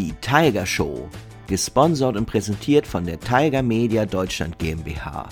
Die 0.00 0.14
Tiger 0.22 0.64
Show, 0.64 1.10
gesponsert 1.46 2.16
und 2.16 2.24
präsentiert 2.24 2.86
von 2.86 3.04
der 3.04 3.20
Tiger 3.20 3.62
Media 3.62 4.06
Deutschland 4.06 4.58
GmbH. 4.58 5.28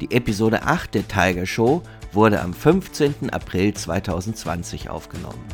Die 0.00 0.12
Episode 0.12 0.62
8 0.62 0.94
der 0.94 1.08
Tiger 1.08 1.44
Show 1.44 1.82
wurde 2.12 2.40
am 2.40 2.54
15. 2.54 3.30
April 3.30 3.74
2020 3.74 4.90
aufgenommen. 4.90 5.44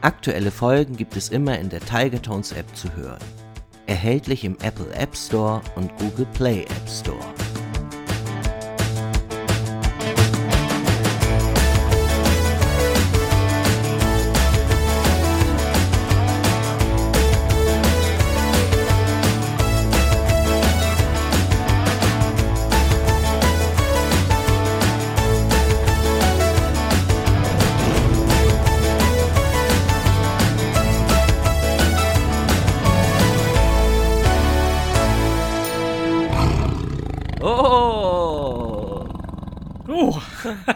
Aktuelle 0.00 0.50
Folgen 0.50 0.96
gibt 0.96 1.16
es 1.16 1.28
immer 1.28 1.56
in 1.56 1.68
der 1.68 1.78
Tiger 1.78 2.20
Tones 2.20 2.50
App 2.50 2.66
zu 2.76 2.92
hören. 2.96 3.22
Erhältlich 3.86 4.42
im 4.42 4.56
Apple 4.60 4.92
App 4.92 5.16
Store 5.16 5.60
und 5.76 5.96
Google 5.98 6.26
Play 6.34 6.62
App 6.62 6.88
Store. 6.88 7.35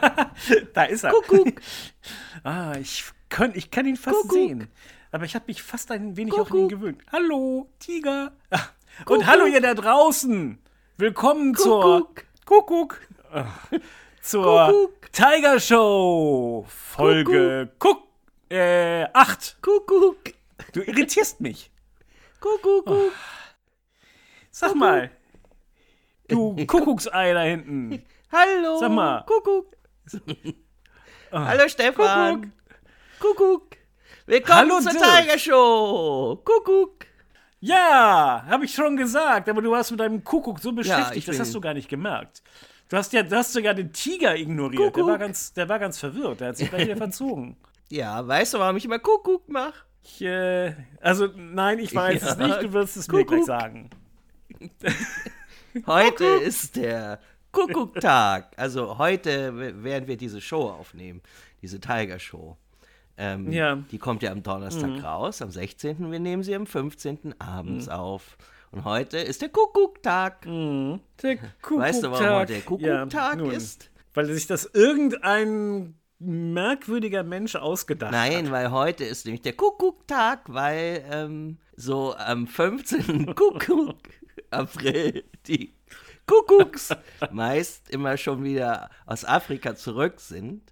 da 0.75 0.85
ist 0.85 1.05
er. 1.05 1.11
Kuckuck! 1.13 1.53
Ah, 2.45 2.73
ich 2.81 3.05
kann, 3.29 3.53
ich 3.55 3.71
kann 3.71 3.87
ihn 3.87 3.97
fast 3.97 4.17
Kuckuck. 4.17 4.33
sehen. 4.33 4.69
Aber 5.13 5.25
ich 5.25 5.35
habe 5.35 5.45
mich 5.49 5.63
fast 5.63 5.91
ein 5.91 6.17
wenig 6.17 6.33
auch 6.35 6.39
an 6.39 6.45
ihn 6.47 6.51
Kuckuck. 6.51 6.69
gewöhnt. 6.71 7.03
Hallo, 7.13 7.69
Tiger. 7.79 8.33
Ah, 8.51 8.59
Kuckuck. 8.99 9.11
Und 9.19 9.27
hallo 9.27 9.47
ihr 9.47 9.61
da 9.61 9.75
draußen. 9.75 10.59
Willkommen 10.97 11.55
Kuckuck. 11.55 12.25
zur 12.47 12.47
Kuckuck. 12.47 13.01
Ah, 13.33 13.47
Zur 14.23 14.67
Kuckuck. 14.69 15.13
Tiger 15.13 15.61
Show. 15.61 16.65
Folge 16.69 17.71
Kuck. 17.79 18.05
Äh, 18.49 19.05
8. 19.13 19.59
Kuckuck! 19.63 20.17
Du 20.73 20.81
irritierst 20.83 21.41
mich. 21.41 21.71
Kuckuck! 22.41 22.87
Oh. 22.89 23.11
Sag 24.51 24.75
mal. 24.75 25.11
Du 26.29 26.57
Kuckucksei 26.67 27.33
da 27.35 27.43
hinten. 27.43 28.03
Hallo! 28.33 28.79
Sag 28.79 28.91
mal. 28.93 29.25
Kuckuck! 29.27 29.77
Ah. 31.33 31.47
Hallo 31.47 31.69
Stefan! 31.69 32.53
Kuckuck! 33.19 33.77
Willkommen 34.27 34.59
Hallo, 34.59 34.81
zur 34.81 34.93
Dirk. 34.93 35.05
Tiger 35.05 35.39
Show! 35.39 36.43
Kuckuck! 36.45 37.07
Ja, 37.61 38.45
habe 38.49 38.65
ich 38.65 38.75
schon 38.75 38.97
gesagt, 38.97 39.49
aber 39.49 39.61
du 39.63 39.71
warst 39.71 39.91
mit 39.91 40.01
deinem 40.01 40.25
Kuckuck 40.25 40.61
so 40.61 40.73
beschäftigt, 40.73 41.17
ich 41.19 41.25
das 41.27 41.39
hast 41.39 41.55
du 41.55 41.61
gar 41.61 41.75
nicht 41.75 41.89
gemerkt. 41.89 42.43
Du 42.89 42.97
hast 42.97 43.13
ja, 43.13 43.23
du 43.23 43.37
hast 43.37 43.53
sogar 43.53 43.75
den 43.75 43.93
Tiger 43.93 44.35
ignoriert. 44.37 44.81
Der 44.83 44.91
Kuckuck. 44.91 45.09
war, 45.11 45.19
ganz, 45.19 45.53
der 45.53 45.69
war 45.69 45.79
ganz 45.79 45.99
verwirrt, 45.99 46.41
der 46.41 46.49
hat 46.49 46.57
sich 46.57 46.71
gleich 46.71 46.87
wieder 46.87 46.97
verzogen. 46.97 47.57
Ja, 47.91 48.27
weißt 48.27 48.55
du, 48.55 48.59
warum 48.59 48.77
ich 48.77 48.85
immer 48.85 48.99
Kuckuck 48.99 49.49
mache? 49.49 49.75
Ich, 50.03 50.23
äh, 50.23 50.75
also, 51.01 51.29
nein, 51.37 51.79
ich 51.79 51.95
weiß 51.95 52.23
Ja. 52.23 52.29
es 52.31 52.37
nicht, 52.39 52.63
du 52.63 52.73
wirst 52.73 52.97
es 52.97 53.07
mir 53.09 53.25
gleich 53.25 53.41
Kuckuck. 53.41 53.47
sagen. 53.47 53.91
Heute 55.87 56.25
ist 56.25 56.77
der 56.77 57.21
Kuckucktag. 57.53 58.53
Also 58.57 58.99
heute 58.99 59.83
werden 59.83 60.09
wir 60.09 60.17
diese 60.17 60.41
Show 60.41 60.69
aufnehmen, 60.69 61.21
diese 61.63 61.81
Tiger 61.81 62.19
Show. 62.19 62.57
Ähm, 63.17 63.51
Ja. 63.51 63.77
Mhm. 63.77 63.87
Die 63.91 63.99
kommt 63.99 64.23
ja 64.23 64.33
am 64.33 64.43
Donnerstag 64.43 65.03
raus, 65.03 65.43
am 65.43 65.51
16. 65.51 66.11
Wir 66.11 66.21
nehmen 66.21 66.43
sie 66.43 66.55
am 66.55 66.67
15. 66.67 67.35
abends 67.41 67.89
auf. 67.89 68.37
Und 68.73 68.85
heute 68.85 69.19
ist 69.19 69.43
der 69.43 69.49
Kuckucktag. 69.49 70.43
Der 70.43 71.37
Kuckucktag. 71.37 71.61
Weißt 71.71 72.03
du, 72.05 72.11
warum 72.11 72.29
heute 72.29 72.53
der 72.55 72.63
Kuckucktag 72.63 73.37
nun, 73.39 73.51
ist? 73.51 73.91
Weil 74.15 74.27
sich 74.27 74.47
das 74.47 74.65
irgendein 74.73 75.95
merkwürdiger 76.21 77.23
Mensch 77.25 77.57
ausgedacht 77.57 78.13
hat. 78.13 78.31
Nein, 78.31 78.51
weil 78.51 78.71
heute 78.71 79.05
ist 79.05 79.25
nämlich 79.25 79.41
der 79.43 79.55
Kuckucktag, 79.55 80.43
weil 80.49 81.05
ähm, 81.11 81.59
so 81.77 82.15
am 82.15 82.47
15. 82.47 83.27
Kuckuck 83.35 83.97
April 84.51 85.25
die 85.47 85.73
Kuckucks 86.31 86.91
meist 87.33 87.91
immer 87.91 88.17
schon 88.17 88.43
wieder 88.45 88.89
aus 89.07 89.25
Afrika 89.25 89.75
zurück 89.75 90.21
sind. 90.21 90.63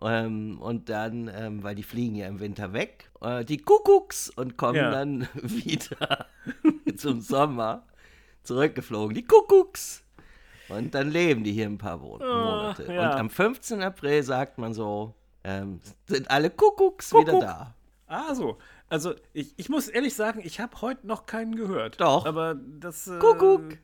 Ähm, 0.00 0.58
und 0.60 0.88
dann, 0.88 1.28
ähm, 1.34 1.64
weil 1.64 1.74
die 1.74 1.82
fliegen 1.82 2.14
ja 2.14 2.28
im 2.28 2.38
Winter 2.38 2.72
weg, 2.72 3.10
äh, 3.20 3.44
die 3.44 3.58
Kuckucks 3.58 4.30
und 4.30 4.56
kommen 4.56 4.76
Ja. 4.76 4.90
dann 4.92 5.28
wieder 5.34 6.26
zum 6.96 7.20
Sommer 7.20 7.84
zurückgeflogen. 8.44 9.14
Die 9.14 9.24
Kuckucks. 9.24 10.04
Und 10.68 10.94
dann 10.94 11.10
leben 11.10 11.42
die 11.44 11.52
hier 11.52 11.66
ein 11.66 11.78
paar 11.78 11.96
Mo 11.96 12.18
Monate. 12.18 12.86
Ah, 12.88 12.92
ja. 12.92 13.10
Und 13.12 13.18
am 13.18 13.30
15. 13.30 13.82
April 13.82 14.22
sagt 14.22 14.58
man 14.58 14.72
so, 14.74 15.14
ähm, 15.42 15.80
sind 16.06 16.30
alle 16.30 16.50
Kuckucks 16.50 17.12
wieder 17.12 17.32
Kuckuck. 17.32 17.40
da. 17.40 17.74
Ah, 18.06 18.34
so. 18.34 18.58
Also, 18.88 19.14
ich, 19.32 19.52
ich 19.58 19.68
muss 19.68 19.88
ehrlich 19.88 20.14
sagen, 20.14 20.40
ich 20.44 20.60
habe 20.60 20.80
heute 20.80 21.06
noch 21.06 21.26
keinen 21.26 21.56
gehört. 21.56 22.00
Doch. 22.00 22.24
Aber 22.26 22.54
das. 22.54 23.06
Äh, 23.08 23.18
Kuckuck. 23.18 23.78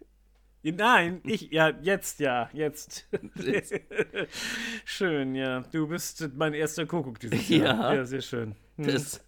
Nein, 0.64 1.20
ich, 1.24 1.50
ja, 1.50 1.68
jetzt, 1.82 2.20
ja, 2.20 2.48
jetzt. 2.52 3.06
schön, 4.84 5.34
ja. 5.34 5.60
Du 5.72 5.86
bist 5.88 6.28
mein 6.36 6.54
erster 6.54 6.86
Kuckuck 6.86 7.20
dieses 7.20 7.48
Jahr. 7.48 7.78
Ja. 7.80 7.94
Ja, 7.94 8.04
sehr 8.04 8.22
schön. 8.22 8.54
Hm. 8.76 8.86
Das 8.86 9.20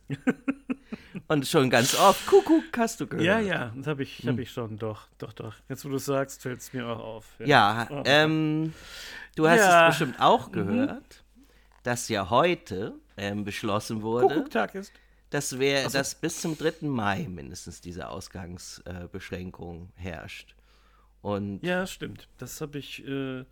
und 1.29 1.47
schon 1.47 1.71
ganz 1.71 1.95
oft, 1.99 2.27
Kuckuck 2.27 2.65
hast 2.79 3.01
du 3.01 3.07
gehört. 3.07 3.25
Ja, 3.25 3.39
ja, 3.39 3.73
das 3.77 3.87
habe 3.87 4.03
ich, 4.03 4.27
hab 4.27 4.39
ich 4.39 4.51
schon, 4.51 4.77
doch, 4.79 5.09
doch, 5.19 5.33
doch. 5.33 5.55
Jetzt, 5.69 5.85
wo 5.85 5.89
du 5.91 5.97
es 5.97 6.05
sagst, 6.07 6.43
fällt 6.43 6.61
es 6.61 6.73
mir 6.73 6.87
auch 6.87 6.99
auf. 6.99 7.27
Ja, 7.45 7.87
Oh. 7.91 8.03
ähm, 8.07 8.73
du 9.35 9.49
hast 9.49 9.59
Ja. 9.61 9.83
Mhm. 9.83 9.89
es 9.89 9.99
bestimmt 9.99 10.21
auch 10.21 10.51
gehört, 10.53 11.23
dass 11.83 12.09
ja 12.09 12.29
heute 12.31 12.95
ähm, 13.17 13.45
beschlossen 13.45 14.03
wurde, 14.03 14.29
Kuckucktag 14.35 14.75
ist. 14.75 14.93
dass, 15.31 15.59
wir, 15.61 15.89
dass 15.89 16.15
bis 16.17 16.41
zum 16.41 16.57
3. 16.59 16.87
Mai 16.89 17.27
mindestens 17.29 17.81
diese 17.81 18.09
Ausgangsbeschränkung 18.09 19.93
äh, 19.97 20.01
herrscht. 20.03 20.56
Und 21.23 21.61
ja, 21.63 21.81
Ja, 21.81 21.87
stimmt. 21.87 22.29
Das 22.39 22.61
habe 22.61 22.79
ich 22.79 23.07
äh, 23.07 23.45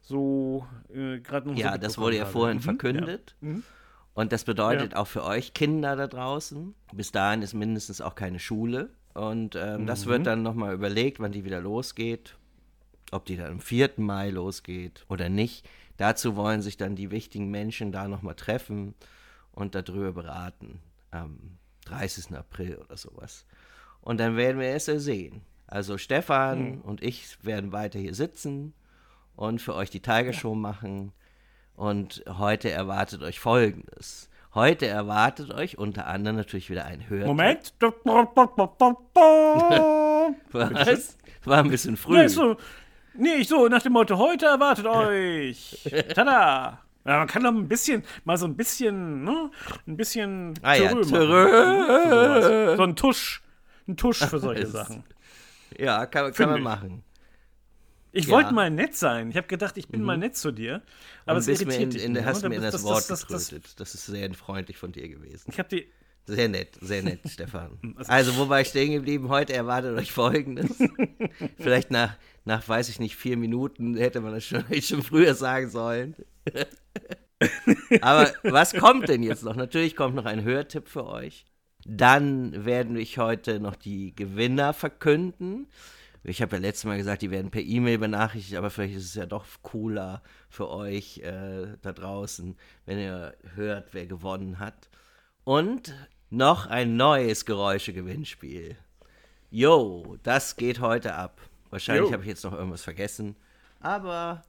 so 0.00 0.66
äh, 0.92 1.18
gerade 1.20 1.48
noch 1.48 1.56
so 1.56 1.78
das 1.78 1.98
wurde 1.98 2.16
ja 2.16 2.26
vorhin 2.26 2.58
Mhm, 2.58 2.62
verkündet. 2.62 3.36
Ja. 3.40 3.48
Mhm. 3.48 3.62
Und 4.14 4.32
das 4.32 4.44
bedeutet 4.44 4.94
auch 4.94 5.06
für 5.06 5.24
euch 5.24 5.54
Kinder 5.54 5.96
da 5.96 6.06
draußen, 6.06 6.74
bis 6.92 7.12
dahin 7.12 7.40
ist 7.40 7.54
mindestens 7.54 8.02
auch 8.02 8.14
keine 8.14 8.38
Schule. 8.38 8.90
Und 9.14 9.56
ähm, 9.56 9.86
das 9.86 10.04
Mhm. 10.04 10.10
wird 10.10 10.26
dann 10.26 10.42
nochmal 10.42 10.74
überlegt, 10.74 11.18
wann 11.20 11.32
die 11.32 11.44
wieder 11.44 11.60
losgeht. 11.60 12.36
Ob 13.10 13.26
die 13.26 13.36
dann 13.36 13.52
am 13.52 13.60
4. 13.60 13.90
Mai 13.98 14.30
losgeht 14.30 15.04
oder 15.08 15.28
nicht. 15.28 15.68
Dazu 15.98 16.34
wollen 16.36 16.62
sich 16.62 16.76
dann 16.78 16.96
die 16.96 17.10
wichtigen 17.10 17.50
Menschen 17.50 17.92
da 17.92 18.08
nochmal 18.08 18.34
treffen 18.34 18.94
und 19.52 19.74
darüber 19.74 20.12
beraten. 20.12 20.80
Am 21.10 21.58
30. 21.84 22.34
April 22.36 22.76
oder 22.76 22.96
sowas. 22.96 23.44
Und 24.00 24.18
dann 24.18 24.36
werden 24.36 24.58
wir 24.60 24.68
es 24.68 24.86
ja 24.86 24.98
sehen. 24.98 25.42
Also 25.72 25.96
Stefan 25.96 26.72
Mhm. 26.72 26.80
und 26.82 27.02
ich 27.02 27.38
werden 27.42 27.72
weiter 27.72 27.98
hier 27.98 28.14
sitzen 28.14 28.74
und 29.36 29.62
für 29.62 29.74
euch 29.74 29.88
die 29.88 30.00
Tiger 30.00 30.34
Show 30.34 30.54
machen. 30.54 31.12
Und 31.76 32.22
heute 32.28 32.70
erwartet 32.70 33.22
euch 33.22 33.40
Folgendes. 33.40 34.28
Heute 34.54 34.86
erwartet 34.86 35.50
euch 35.50 35.78
unter 35.78 36.06
anderem 36.08 36.36
natürlich 36.36 36.68
wieder 36.68 36.84
ein 36.84 37.08
Hörtipp. 37.08 37.26
Moment. 37.26 37.72
Was? 40.52 41.16
War 41.44 41.58
ein 41.58 41.70
bisschen 41.70 41.96
früh. 41.96 42.18
Nee, 42.18 42.28
so, 42.28 42.56
nee, 43.14 43.36
ich 43.36 43.48
so 43.48 43.66
nach 43.68 43.80
dem 43.82 43.94
Motto, 43.94 44.18
heute 44.18 44.44
erwartet 44.46 44.84
euch. 44.94 45.80
Tada. 46.14 46.80
Ja, 47.04 47.18
man 47.18 47.26
kann 47.26 47.42
doch 47.44 47.50
ein 47.50 47.66
bisschen, 47.66 48.04
mal 48.24 48.36
so 48.36 48.44
ein 48.46 48.54
bisschen, 48.56 49.24
ne? 49.24 49.50
Ein 49.88 49.96
bisschen 49.96 50.52
Ah 50.62 50.74
ja, 50.74 50.90
sowas. 51.02 52.76
So 52.76 52.82
ein 52.82 52.94
Tusch. 52.94 53.42
Ein 53.88 53.96
Tusch 53.96 54.18
für 54.24 54.38
solche 54.38 54.66
Sachen. 54.68 55.02
Ja, 55.78 56.06
kann, 56.06 56.32
kann 56.32 56.48
man 56.50 56.58
ich. 56.58 56.64
machen. 56.64 57.04
Ich 58.14 58.26
Ja. 58.26 58.32
wollte 58.32 58.52
mal 58.52 58.70
nett 58.70 58.94
sein. 58.94 59.30
Ich 59.30 59.36
habe 59.36 59.46
gedacht, 59.46 59.78
ich 59.78 59.88
bin 59.88 60.02
mal 60.02 60.18
nett 60.18 60.36
zu 60.36 60.52
dir. 60.52 60.82
Aber 61.24 61.38
es 61.38 61.48
irritiert 61.48 61.80
in, 61.80 61.90
dich. 61.90 62.04
in, 62.04 62.12
nur, 62.12 62.24
hast 62.26 62.42
ne? 62.42 62.50
mir 62.50 62.56
in 62.56 62.62
das, 62.62 62.72
das, 62.72 62.84
Wort 62.84 62.98
das, 62.98 63.06
das, 63.08 63.26
das, 63.26 63.48
getrötet. 63.48 63.80
Das 63.80 63.94
ist 63.94 64.04
sehr 64.06 64.32
freundlich 64.34 64.76
von 64.76 64.92
dir 64.92 65.08
gewesen. 65.08 65.50
Ich 65.50 65.58
habe 65.58 65.68
die. 65.68 65.86
Sehr 66.24 66.48
nett, 66.48 66.76
sehr 66.80 67.02
nett, 67.02 67.20
Stefan. 67.28 67.78
also- 67.96 68.12
Also, 68.12 68.36
wo 68.36 68.48
war 68.48 68.60
ich 68.60 68.68
stehen 68.68 68.92
geblieben? 68.92 69.28
Heute 69.28 69.54
erwartet 69.54 69.98
euch 69.98 70.12
Folgendes. 70.12 70.78
Vielleicht 71.58 71.90
nach, 71.90 72.16
nach, 72.44 72.68
weiß 72.68 72.90
ich 72.90 73.00
nicht, 73.00 73.16
vier 73.16 73.36
Minuten 73.36 73.96
hätte 73.96 74.20
man 74.20 74.32
das 74.32 74.44
schon, 74.44 74.62
schon 74.82 75.02
früher 75.02 75.34
sagen 75.34 75.68
sollen. 75.70 76.14
Aber 78.02 78.30
was 78.44 78.72
kommt 78.74 79.08
denn 79.08 79.22
jetzt 79.22 79.42
noch? 79.42 79.56
Natürlich 79.56 79.96
kommt 79.96 80.14
noch 80.14 80.26
ein 80.26 80.44
Hörtipp 80.44 80.86
für 80.88 81.06
euch. 81.06 81.44
Dann 81.84 82.64
werden 82.64 82.96
wir 82.96 83.04
heute 83.04 83.60
noch 83.60 83.76
die 83.76 84.14
Gewinner 84.14 84.72
verkünden. 84.72 85.66
Ich 86.24 86.40
habe 86.40 86.56
ja 86.56 86.62
letztes 86.62 86.84
Mal 86.84 86.98
gesagt, 86.98 87.22
die 87.22 87.32
werden 87.32 87.50
per 87.50 87.62
E-Mail 87.62 87.98
benachrichtigt, 87.98 88.56
aber 88.56 88.70
vielleicht 88.70 88.94
ist 88.94 89.06
es 89.06 89.14
ja 89.14 89.26
doch 89.26 89.44
cooler 89.62 90.22
für 90.48 90.68
euch 90.68 91.18
äh, 91.18 91.76
da 91.82 91.92
draußen, 91.92 92.56
wenn 92.86 92.98
ihr 92.98 93.34
hört, 93.54 93.92
wer 93.92 94.06
gewonnen 94.06 94.60
hat. 94.60 94.88
Und 95.42 95.94
noch 96.30 96.66
ein 96.66 96.96
neues 96.96 97.44
Geräusche-Gewinnspiel. 97.44 98.76
Jo, 99.50 100.16
das 100.22 100.56
geht 100.56 100.80
heute 100.80 101.14
ab. 101.14 101.40
Wahrscheinlich 101.70 102.12
habe 102.12 102.22
ich 102.22 102.28
jetzt 102.28 102.44
noch 102.44 102.52
irgendwas 102.52 102.82
vergessen. 102.82 103.34
Aber, 103.80 104.42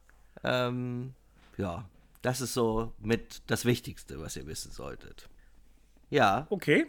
ähm, 0.44 1.14
ja, 1.58 1.90
das 2.22 2.40
ist 2.40 2.54
so 2.54 2.94
mit 3.00 3.42
das 3.48 3.66
Wichtigste, 3.66 4.22
was 4.22 4.38
ihr 4.38 4.46
wissen 4.46 4.72
solltet. 4.72 5.28
Ja. 6.10 6.46
Okay. 6.52 6.86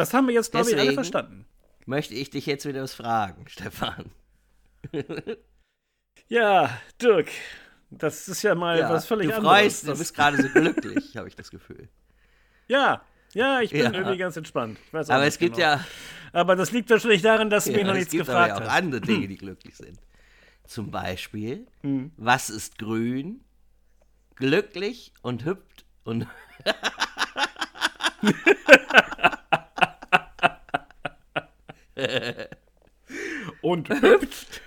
Das 0.00 0.14
haben 0.14 0.26
wir 0.26 0.34
jetzt, 0.34 0.50
glaube 0.50 0.70
ich, 0.70 0.78
alle 0.78 0.94
verstanden. 0.94 1.46
Möchte 1.86 2.14
ich 2.14 2.30
dich 2.30 2.46
jetzt 2.46 2.66
wieder 2.66 2.82
was 2.82 2.94
fragen, 2.94 3.44
Stefan? 3.48 4.10
ja, 6.28 6.70
Dirk, 7.00 7.28
das 7.90 8.28
ist 8.28 8.42
ja 8.42 8.54
mal 8.54 8.78
ja, 8.78 8.90
was 8.90 9.06
völlig 9.06 9.28
du 9.28 9.36
anderes. 9.36 9.58
Freust, 9.58 9.88
du 9.88 9.98
bist 9.98 10.14
gerade 10.14 10.40
so 10.40 10.48
glücklich, 10.48 11.16
habe 11.16 11.28
ich 11.28 11.36
das 11.36 11.50
Gefühl. 11.50 11.88
Ja, 12.68 13.02
ja, 13.34 13.60
ich 13.60 13.70
bin 13.70 13.82
ja. 13.82 13.92
irgendwie 13.92 14.16
ganz 14.16 14.36
entspannt. 14.36 14.78
aber 14.92 15.24
es 15.24 15.38
gibt 15.38 15.56
genau. 15.56 15.68
ja. 15.68 15.84
Aber 16.32 16.56
das 16.56 16.72
liegt 16.72 16.88
wahrscheinlich 16.90 17.22
daran, 17.22 17.50
dass 17.50 17.64
du 17.64 17.72
ja, 17.72 17.78
mich 17.78 17.86
noch 17.86 17.94
nichts 17.94 18.12
gefragt 18.12 18.52
hast. 18.52 18.52
Es 18.52 18.58
gibt 18.58 18.70
auch 18.70 18.74
andere 18.74 19.00
Dinge, 19.00 19.28
die 19.28 19.36
glücklich 19.38 19.76
sind. 19.76 19.98
Zum 20.64 20.90
Beispiel, 20.90 21.66
hm. 21.82 22.12
was 22.16 22.48
ist 22.48 22.78
grün, 22.78 23.44
glücklich 24.36 25.12
und 25.22 25.44
hüpft 25.44 25.84
und. 26.04 26.26
und 33.62 33.88
hüpft 34.02 34.60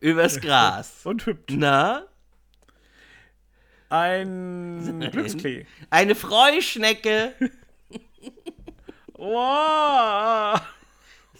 übers 0.00 0.40
Gras. 0.40 1.04
Und 1.04 1.26
hüpft. 1.26 1.50
Na? 1.50 2.06
Ein 3.88 5.08
Glücksklee. 5.10 5.66
Eine 5.90 6.14
Freuschnecke. 6.14 7.34
wow. 9.14 10.60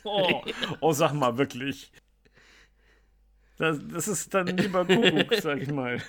Oh. 0.04 0.42
oh, 0.80 0.92
sag 0.92 1.12
mal 1.12 1.36
wirklich. 1.38 1.92
Das, 3.56 3.78
das 3.92 4.08
ist 4.08 4.32
dann 4.32 4.46
lieber 4.48 4.84
Kuckuck, 4.84 5.34
sag 5.40 5.60
ich 5.60 5.70
mal. 5.70 6.02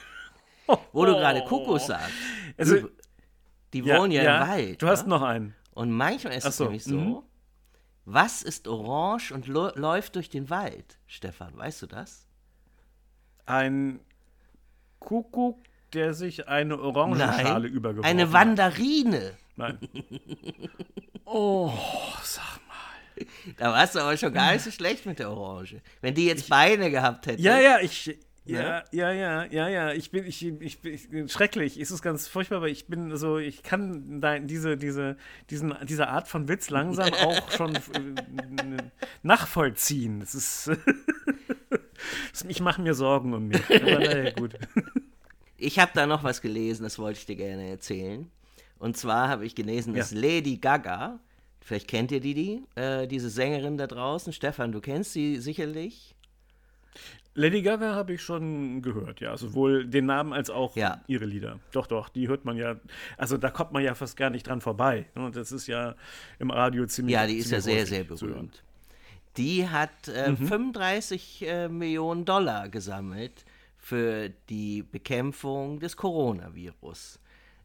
Wo 0.94 1.06
du 1.06 1.14
gerade 1.14 1.42
Kuckuck 1.42 1.82
sagst. 1.82 2.14
Also, 2.58 2.90
die 3.74 3.86
wohnen 3.86 4.12
ja, 4.12 4.24
ja, 4.24 4.42
im 4.42 4.50
Wald. 4.50 4.82
Du 4.82 4.88
hast 4.88 5.04
ne? 5.04 5.10
noch 5.10 5.22
einen. 5.22 5.54
Und 5.74 5.92
manchmal 5.92 6.34
ist 6.34 6.46
es 6.46 6.58
so. 6.58 6.64
nämlich 6.66 6.84
so, 6.84 6.96
mhm. 6.96 7.24
Was 8.06 8.42
ist 8.42 8.68
orange 8.68 9.32
und 9.32 9.48
läuft 9.48 10.16
durch 10.16 10.30
den 10.30 10.50
Wald, 10.50 10.98
Stefan? 11.08 11.56
Weißt 11.58 11.82
du 11.82 11.88
das? 11.88 12.28
Ein 13.46 14.00
Kuckuck, 15.00 15.60
der 15.94 16.14
sich 16.14 16.48
eine 16.48 16.80
Orangenschale 16.80 17.68
übergeworfen 17.68 18.06
hat. 18.06 18.10
Eine 18.10 18.34
Wanderine. 18.34 19.34
Nein. 19.56 19.78
oh, 21.26 21.74
sag 22.24 22.60
mal. 22.68 23.26
Da 23.58 23.72
warst 23.72 23.96
du 23.96 24.00
aber 24.00 24.18
schon 24.18 24.34
gar 24.34 24.54
nicht 24.54 24.64
so 24.64 24.72
schlecht 24.72 25.06
mit 25.06 25.20
der 25.20 25.30
Orange. 25.30 25.82
Wenn 26.00 26.16
die 26.16 26.26
jetzt 26.26 26.50
Beine 26.50 26.90
gehabt 26.90 27.28
hätte. 27.28 27.42
Ja, 27.42 27.60
ja, 27.60 27.80
ich. 27.80 28.18
Ja, 28.44 28.84
ja, 28.92 29.12
ja, 29.12 29.46
ja, 29.46 29.68
ja. 29.68 29.94
Ich 29.94 30.10
bin, 30.10 30.26
ich, 30.26 30.44
ich, 30.46 30.84
ich 30.84 31.32
schrecklich. 31.32 31.80
Es 31.80 31.92
ist 31.92 32.02
ganz 32.02 32.28
furchtbar, 32.28 32.58
aber 32.58 32.70
ich 32.70 32.88
bin 32.88 33.16
so, 33.16 33.38
ich 33.38 33.62
kann 33.62 34.20
da 34.20 34.40
diese, 34.40 34.78
diese, 34.78 35.16
diesen, 35.50 35.76
diese 35.84 36.08
Art 36.08 36.28
von 36.28 36.48
Witz 36.48 36.72
langsam 36.72 37.14
auch 37.24 37.52
schon 37.52 37.76
äh, 37.76 37.80
nachvollziehen. 39.22 40.22
Es 40.22 40.34
ist, 40.34 40.72
ich 42.48 42.62
mache 42.62 42.82
mir 42.82 42.96
Sorgen 42.96 43.34
um 43.34 43.48
mich. 43.48 43.64
Aber 43.70 44.00
naja, 44.00 44.32
gut. 44.32 44.56
Ich 45.64 45.78
habe 45.78 45.92
da 45.94 46.08
noch 46.08 46.24
was 46.24 46.42
gelesen, 46.42 46.82
das 46.82 46.98
wollte 46.98 47.20
ich 47.20 47.28
dir 47.28 47.36
gerne 47.36 47.70
erzählen. 47.70 48.32
Und 48.80 48.98
zwar 48.98 49.30
habe 49.30 49.46
ich 49.46 49.54
gelesen, 49.54 49.94
dass 49.94 50.10
ja. 50.10 50.20
Lady 50.20 50.58
Gaga, 50.58 51.20
vielleicht 51.60 51.88
kennt 51.88 52.12
ihr 52.12 52.20
die, 52.20 52.34
die 52.34 52.64
äh, 52.74 53.06
diese 53.06 53.30
Sängerin 53.30 53.78
da 53.78 53.86
draußen. 53.86 54.34
Stefan, 54.34 54.72
du 54.72 54.82
kennst 54.82 55.14
sie 55.14 55.38
sicherlich. 55.38 56.16
Lady 57.34 57.62
Gaga 57.62 57.96
habe 57.96 58.14
ich 58.14 58.22
schon 58.22 58.82
gehört, 58.82 59.22
ja. 59.22 59.38
Sowohl 59.38 59.86
den 59.86 60.06
Namen 60.06 60.34
als 60.34 60.50
auch 60.50 60.76
ja. 60.76 61.02
ihre 61.08 61.26
Lieder. 61.26 61.60
Doch, 61.72 61.88
doch, 61.88 62.10
die 62.10 62.28
hört 62.28 62.44
man 62.44 62.58
ja. 62.58 62.76
Also 63.18 63.38
da 63.38 63.50
kommt 63.50 63.72
man 63.72 63.84
ja 63.84 63.96
fast 63.96 64.18
gar 64.18 64.30
nicht 64.30 64.48
dran 64.48 64.60
vorbei. 64.60 65.06
Und 65.16 65.24
ne? 65.24 65.32
das 65.32 65.52
ist 65.52 65.68
ja 65.68 65.96
im 66.40 66.52
Radio 66.52 66.86
ziemlich. 66.86 67.14
Ja, 67.14 67.26
die 67.26 67.38
ist 67.38 67.52
ja 67.52 67.62
sehr, 67.62 67.86
sehr 67.86 68.04
berühmt. 68.04 68.64
Die 69.38 69.70
hat 69.70 70.10
äh, 70.10 70.32
mhm. 70.32 70.48
35 70.48 71.48
äh, 71.48 71.70
Millionen 71.70 72.26
Dollar 72.26 72.68
gesammelt 72.68 73.46
für 73.78 74.30
die 74.50 74.84
Bekämpfung 74.84 75.80
des 75.80 75.96
Coronavirus. 75.96 77.20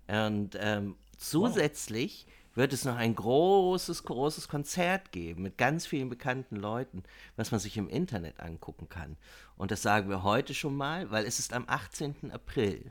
Und 0.06 0.56
ähm, 0.60 0.94
zusätzlich 1.18 2.24
wow. 2.26 2.34
Wird 2.56 2.72
es 2.72 2.84
noch 2.84 2.96
ein 2.96 3.14
großes, 3.14 4.04
großes 4.04 4.48
Konzert 4.48 5.12
geben 5.12 5.42
mit 5.42 5.58
ganz 5.58 5.86
vielen 5.86 6.08
bekannten 6.08 6.56
Leuten, 6.56 7.02
was 7.36 7.50
man 7.50 7.60
sich 7.60 7.76
im 7.76 7.88
Internet 7.88 8.40
angucken 8.40 8.88
kann. 8.88 9.16
Und 9.56 9.70
das 9.70 9.82
sagen 9.82 10.08
wir 10.08 10.22
heute 10.22 10.54
schon 10.54 10.74
mal, 10.74 11.10
weil 11.10 11.24
es 11.26 11.38
ist 11.38 11.52
am 11.52 11.64
18. 11.66 12.32
April. 12.32 12.90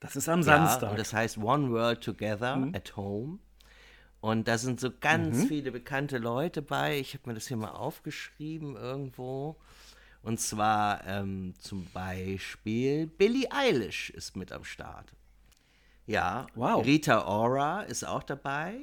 Das 0.00 0.16
ist 0.16 0.28
am 0.28 0.42
Samstag. 0.42 0.82
Ja, 0.82 0.90
und 0.90 0.98
das 0.98 1.12
heißt 1.12 1.38
One 1.38 1.70
World 1.70 2.02
Together 2.02 2.56
mhm. 2.56 2.74
at 2.74 2.96
Home. 2.96 3.38
Und 4.20 4.48
da 4.48 4.58
sind 4.58 4.80
so 4.80 4.90
ganz 4.90 5.36
mhm. 5.36 5.48
viele 5.48 5.72
bekannte 5.72 6.18
Leute 6.18 6.62
bei. 6.62 6.98
Ich 6.98 7.14
habe 7.14 7.28
mir 7.28 7.34
das 7.34 7.48
hier 7.48 7.56
mal 7.56 7.72
aufgeschrieben 7.72 8.76
irgendwo. 8.76 9.56
Und 10.22 10.40
zwar 10.40 11.06
ähm, 11.06 11.54
zum 11.58 11.86
Beispiel 11.92 13.06
Billie 13.06 13.50
Eilish 13.50 14.10
ist 14.10 14.36
mit 14.36 14.52
am 14.52 14.64
Start. 14.64 15.12
Ja, 16.06 16.46
wow. 16.54 16.84
Rita 16.84 17.26
Ora 17.26 17.82
ist 17.82 18.04
auch 18.04 18.22
dabei. 18.22 18.80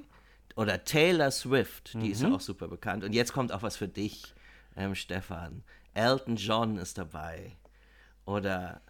Oder 0.55 0.83
Taylor 0.83 1.31
Swift, 1.31 1.93
die 1.93 1.97
mhm. 1.97 2.11
ist 2.11 2.21
ja 2.21 2.31
auch 2.31 2.41
super 2.41 2.67
bekannt. 2.67 3.03
Und 3.03 3.13
jetzt 3.13 3.33
kommt 3.33 3.51
auch 3.51 3.63
was 3.63 3.77
für 3.77 3.87
dich, 3.87 4.33
ähm, 4.75 4.95
Stefan. 4.95 5.63
Elton 5.93 6.35
John 6.35 6.77
ist 6.77 6.97
dabei. 6.97 7.57
Oder, 8.25 8.81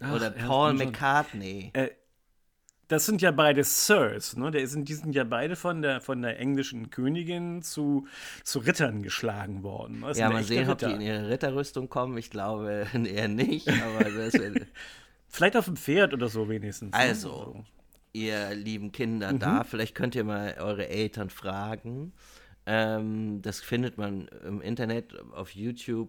Ach, 0.00 0.14
oder 0.14 0.30
Paul 0.30 0.74
McCartney. 0.74 1.70
Äh, 1.74 1.90
das 2.88 3.06
sind 3.06 3.22
ja 3.22 3.30
beide 3.30 3.64
Sirs, 3.64 4.36
ne? 4.36 4.50
Die 4.50 4.66
sind, 4.66 4.88
die 4.88 4.94
sind 4.94 5.14
ja 5.14 5.24
beide 5.24 5.56
von 5.56 5.80
der, 5.80 6.00
von 6.00 6.20
der 6.20 6.38
englischen 6.38 6.90
Königin 6.90 7.62
zu, 7.62 8.06
zu 8.42 8.58
Rittern 8.58 9.02
geschlagen 9.02 9.62
worden. 9.62 10.02
Das 10.02 10.18
ja, 10.18 10.28
mal 10.28 10.42
sehen, 10.42 10.68
Ritter. 10.68 10.72
ob 10.72 10.78
die 10.78 10.94
in 10.94 11.00
ihre 11.00 11.28
Ritterrüstung 11.28 11.88
kommen. 11.88 12.18
Ich 12.18 12.30
glaube 12.30 12.86
eher 13.04 13.28
nicht, 13.28 13.68
aber 13.68 14.04
das 14.10 14.34
Vielleicht 15.34 15.56
auf 15.56 15.64
dem 15.64 15.76
Pferd 15.76 16.14
oder 16.14 16.28
so 16.28 16.48
wenigstens. 16.48 16.92
Ne? 16.92 16.96
Also, 16.96 17.54
ne? 17.56 17.64
ihr 18.12 18.54
lieben 18.54 18.92
Kinder 18.92 19.32
mhm. 19.32 19.40
da, 19.40 19.64
vielleicht 19.64 19.96
könnt 19.96 20.14
ihr 20.14 20.22
mal 20.22 20.54
eure 20.60 20.88
Eltern 20.88 21.28
fragen. 21.28 22.12
Ähm, 22.66 23.42
das 23.42 23.60
findet 23.60 23.98
man 23.98 24.28
im 24.46 24.60
Internet 24.60 25.18
auf 25.32 25.50
YouTube. 25.50 26.08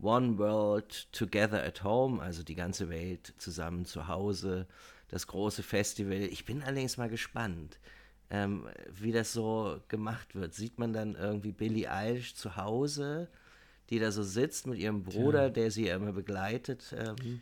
One 0.00 0.36
World 0.36 1.10
Together 1.12 1.64
at 1.64 1.82
Home, 1.82 2.22
also 2.22 2.42
die 2.42 2.54
ganze 2.54 2.90
Welt 2.90 3.32
zusammen 3.38 3.86
zu 3.86 4.06
Hause 4.06 4.66
das 5.08 5.26
große 5.26 5.62
Festival. 5.62 6.18
Ich 6.18 6.44
bin 6.44 6.62
allerdings 6.62 6.98
mal 6.98 7.08
gespannt, 7.08 7.80
ähm, 8.28 8.68
wie 8.92 9.12
das 9.12 9.32
so 9.32 9.80
gemacht 9.88 10.34
wird. 10.34 10.52
Sieht 10.52 10.78
man 10.78 10.92
dann 10.92 11.14
irgendwie 11.14 11.52
Billie 11.52 11.90
Eilish 11.90 12.34
zu 12.34 12.56
Hause, 12.56 13.28
die 13.88 13.98
da 13.98 14.12
so 14.12 14.22
sitzt 14.22 14.66
mit 14.66 14.78
ihrem 14.78 15.02
Bruder, 15.02 15.44
Tja. 15.44 15.62
der 15.62 15.70
sie 15.70 15.88
immer 15.88 16.12
begleitet, 16.12 16.94
ähm, 16.96 17.40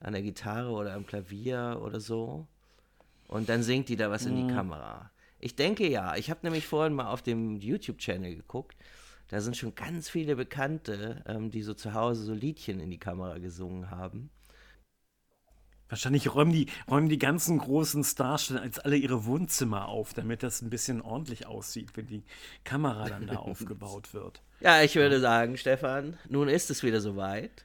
an 0.00 0.12
der 0.12 0.22
Gitarre 0.22 0.70
oder 0.70 0.94
am 0.94 1.06
Klavier 1.06 1.80
oder 1.82 2.00
so. 2.00 2.46
Und 3.28 3.48
dann 3.48 3.62
singt 3.62 3.88
die 3.88 3.96
da 3.96 4.10
was 4.10 4.26
in 4.26 4.36
die 4.36 4.44
mhm. 4.44 4.54
Kamera. 4.54 5.10
Ich 5.40 5.56
denke 5.56 5.88
ja. 5.88 6.16
Ich 6.16 6.30
habe 6.30 6.40
nämlich 6.42 6.66
vorhin 6.66 6.94
mal 6.94 7.08
auf 7.08 7.22
dem 7.22 7.56
YouTube-Channel 7.56 8.34
geguckt. 8.34 8.76
Da 9.28 9.40
sind 9.40 9.56
schon 9.56 9.74
ganz 9.74 10.08
viele 10.08 10.36
Bekannte, 10.36 11.24
ähm, 11.26 11.50
die 11.50 11.62
so 11.62 11.74
zu 11.74 11.94
Hause 11.94 12.22
so 12.22 12.32
Liedchen 12.32 12.78
in 12.78 12.90
die 12.90 12.98
Kamera 12.98 13.38
gesungen 13.38 13.90
haben. 13.90 14.30
Wahrscheinlich 15.88 16.34
räumen 16.34 16.52
die, 16.52 16.66
räumen 16.90 17.08
die 17.08 17.18
ganzen 17.18 17.58
großen 17.58 18.02
Stars 18.02 18.50
als 18.50 18.80
alle 18.80 18.96
ihre 18.96 19.24
Wohnzimmer 19.24 19.86
auf, 19.86 20.14
damit 20.14 20.42
das 20.42 20.60
ein 20.60 20.70
bisschen 20.70 21.00
ordentlich 21.00 21.46
aussieht, 21.46 21.90
wenn 21.94 22.06
die 22.06 22.24
Kamera 22.64 23.08
dann 23.08 23.26
da 23.26 23.36
aufgebaut 23.36 24.12
wird. 24.12 24.42
Ja, 24.60 24.82
ich 24.82 24.96
würde 24.96 25.20
sagen, 25.20 25.56
Stefan, 25.56 26.18
nun 26.28 26.48
ist 26.48 26.70
es 26.70 26.82
wieder 26.82 27.00
soweit. 27.00 27.64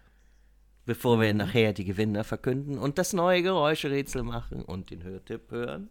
Bevor 0.85 1.21
wir 1.21 1.33
nachher 1.33 1.73
die 1.73 1.85
Gewinner 1.85 2.23
verkünden 2.23 2.77
und 2.77 2.97
das 2.97 3.13
neue 3.13 3.43
Geräuscherätsel 3.43 4.23
machen 4.23 4.63
und 4.63 4.89
den 4.89 5.03
Hörtipp 5.03 5.51
hören. 5.51 5.89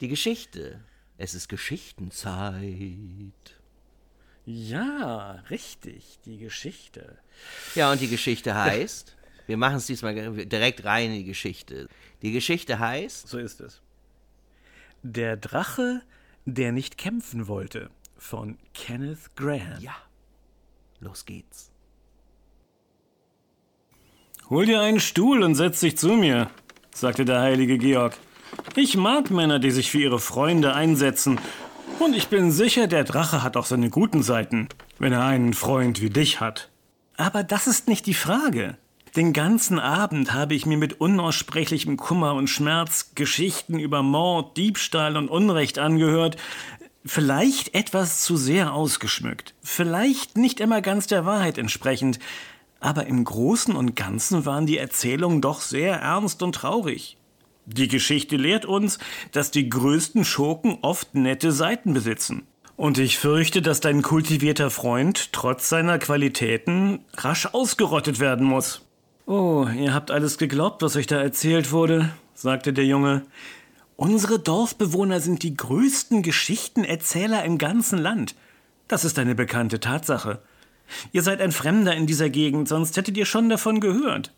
Die 0.00 0.08
Geschichte. 0.08 0.80
Es 1.18 1.34
ist 1.34 1.48
Geschichtenzeit. 1.48 2.64
Ja, 4.46 5.42
richtig, 5.50 6.18
die 6.24 6.38
Geschichte. 6.38 7.18
Ja, 7.74 7.92
und 7.92 8.00
die 8.00 8.08
Geschichte 8.08 8.54
heißt. 8.54 9.16
Wir 9.46 9.56
machen 9.56 9.76
es 9.76 9.86
diesmal 9.86 10.14
direkt 10.14 10.84
rein 10.84 11.10
in 11.10 11.18
die 11.18 11.24
Geschichte. 11.24 11.88
Die 12.22 12.32
Geschichte 12.32 12.78
heißt. 12.78 13.28
So 13.28 13.38
ist 13.38 13.60
es. 13.60 13.82
Der 15.02 15.36
Drache, 15.36 16.02
der 16.44 16.72
nicht 16.72 16.98
kämpfen 16.98 17.48
wollte, 17.48 17.90
von 18.16 18.58
Kenneth 18.74 19.34
Graham. 19.36 19.80
Ja. 19.80 19.96
Los 21.00 21.24
geht's. 21.24 21.69
Hol 24.50 24.66
dir 24.66 24.80
einen 24.80 24.98
Stuhl 24.98 25.44
und 25.44 25.54
setz 25.54 25.78
dich 25.78 25.96
zu 25.96 26.08
mir, 26.08 26.50
sagte 26.92 27.24
der 27.24 27.40
heilige 27.40 27.78
Georg. 27.78 28.16
Ich 28.74 28.96
mag 28.96 29.30
Männer, 29.30 29.60
die 29.60 29.70
sich 29.70 29.92
für 29.92 30.00
ihre 30.00 30.18
Freunde 30.18 30.74
einsetzen. 30.74 31.38
Und 32.00 32.16
ich 32.16 32.26
bin 32.26 32.50
sicher, 32.50 32.88
der 32.88 33.04
Drache 33.04 33.44
hat 33.44 33.56
auch 33.56 33.64
seine 33.64 33.90
guten 33.90 34.24
Seiten, 34.24 34.68
wenn 34.98 35.12
er 35.12 35.24
einen 35.24 35.54
Freund 35.54 36.00
wie 36.00 36.10
dich 36.10 36.40
hat. 36.40 36.68
Aber 37.16 37.44
das 37.44 37.68
ist 37.68 37.86
nicht 37.86 38.06
die 38.06 38.14
Frage. 38.14 38.76
Den 39.14 39.32
ganzen 39.32 39.78
Abend 39.78 40.34
habe 40.34 40.54
ich 40.54 40.66
mir 40.66 40.78
mit 40.78 41.00
unaussprechlichem 41.00 41.96
Kummer 41.96 42.34
und 42.34 42.50
Schmerz 42.50 43.12
Geschichten 43.14 43.78
über 43.78 44.02
Mord, 44.02 44.56
Diebstahl 44.56 45.16
und 45.16 45.28
Unrecht 45.28 45.78
angehört, 45.78 46.36
vielleicht 47.04 47.74
etwas 47.74 48.22
zu 48.22 48.36
sehr 48.36 48.74
ausgeschmückt, 48.74 49.54
vielleicht 49.62 50.36
nicht 50.36 50.58
immer 50.58 50.82
ganz 50.82 51.06
der 51.06 51.24
Wahrheit 51.24 51.56
entsprechend, 51.56 52.18
aber 52.80 53.06
im 53.06 53.24
Großen 53.24 53.76
und 53.76 53.94
Ganzen 53.94 54.46
waren 54.46 54.66
die 54.66 54.78
Erzählungen 54.78 55.40
doch 55.40 55.60
sehr 55.60 56.00
ernst 56.00 56.42
und 56.42 56.54
traurig. 56.54 57.16
Die 57.66 57.88
Geschichte 57.88 58.36
lehrt 58.36 58.64
uns, 58.64 58.98
dass 59.32 59.50
die 59.50 59.68
größten 59.68 60.24
Schurken 60.24 60.78
oft 60.82 61.14
nette 61.14 61.52
Seiten 61.52 61.94
besitzen. 61.94 62.42
Und 62.76 62.98
ich 62.98 63.18
fürchte, 63.18 63.60
dass 63.60 63.80
dein 63.80 64.00
kultivierter 64.00 64.70
Freund 64.70 65.32
trotz 65.32 65.68
seiner 65.68 65.98
Qualitäten 65.98 67.00
rasch 67.18 67.46
ausgerottet 67.46 68.20
werden 68.20 68.46
muss. 68.46 68.86
Oh, 69.26 69.66
ihr 69.78 69.92
habt 69.92 70.10
alles 70.10 70.38
geglaubt, 70.38 70.82
was 70.82 70.96
euch 70.96 71.06
da 71.06 71.20
erzählt 71.20 71.72
wurde, 71.72 72.10
sagte 72.34 72.72
der 72.72 72.86
Junge. 72.86 73.22
Unsere 73.96 74.38
Dorfbewohner 74.38 75.20
sind 75.20 75.42
die 75.42 75.54
größten 75.54 76.22
Geschichtenerzähler 76.22 77.44
im 77.44 77.58
ganzen 77.58 77.98
Land. 77.98 78.34
Das 78.88 79.04
ist 79.04 79.18
eine 79.18 79.34
bekannte 79.34 79.78
Tatsache. 79.78 80.40
Ihr 81.12 81.22
seid 81.22 81.40
ein 81.40 81.52
Fremder 81.52 81.94
in 81.94 82.06
dieser 82.06 82.30
Gegend, 82.30 82.68
sonst 82.68 82.96
hättet 82.96 83.16
ihr 83.16 83.26
schon 83.26 83.48
davon 83.48 83.80
gehört. 83.80 84.32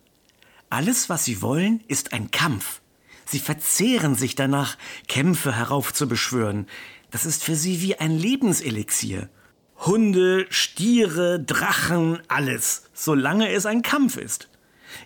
Alles, 0.70 1.08
was 1.08 1.24
sie 1.24 1.42
wollen, 1.42 1.82
ist 1.88 2.12
ein 2.12 2.30
Kampf. 2.30 2.80
Sie 3.24 3.38
verzehren 3.38 4.14
sich 4.14 4.34
danach, 4.34 4.76
Kämpfe 5.08 5.54
heraufzubeschwören. 5.54 6.66
Das 7.10 7.26
ist 7.26 7.44
für 7.44 7.56
sie 7.56 7.80
wie 7.80 7.96
ein 7.96 8.16
Lebenselixier. 8.18 9.28
Hunde, 9.78 10.46
Stiere, 10.50 11.40
Drachen, 11.40 12.20
alles, 12.28 12.84
solange 12.94 13.50
es 13.50 13.66
ein 13.66 13.82
Kampf 13.82 14.16
ist. 14.16 14.48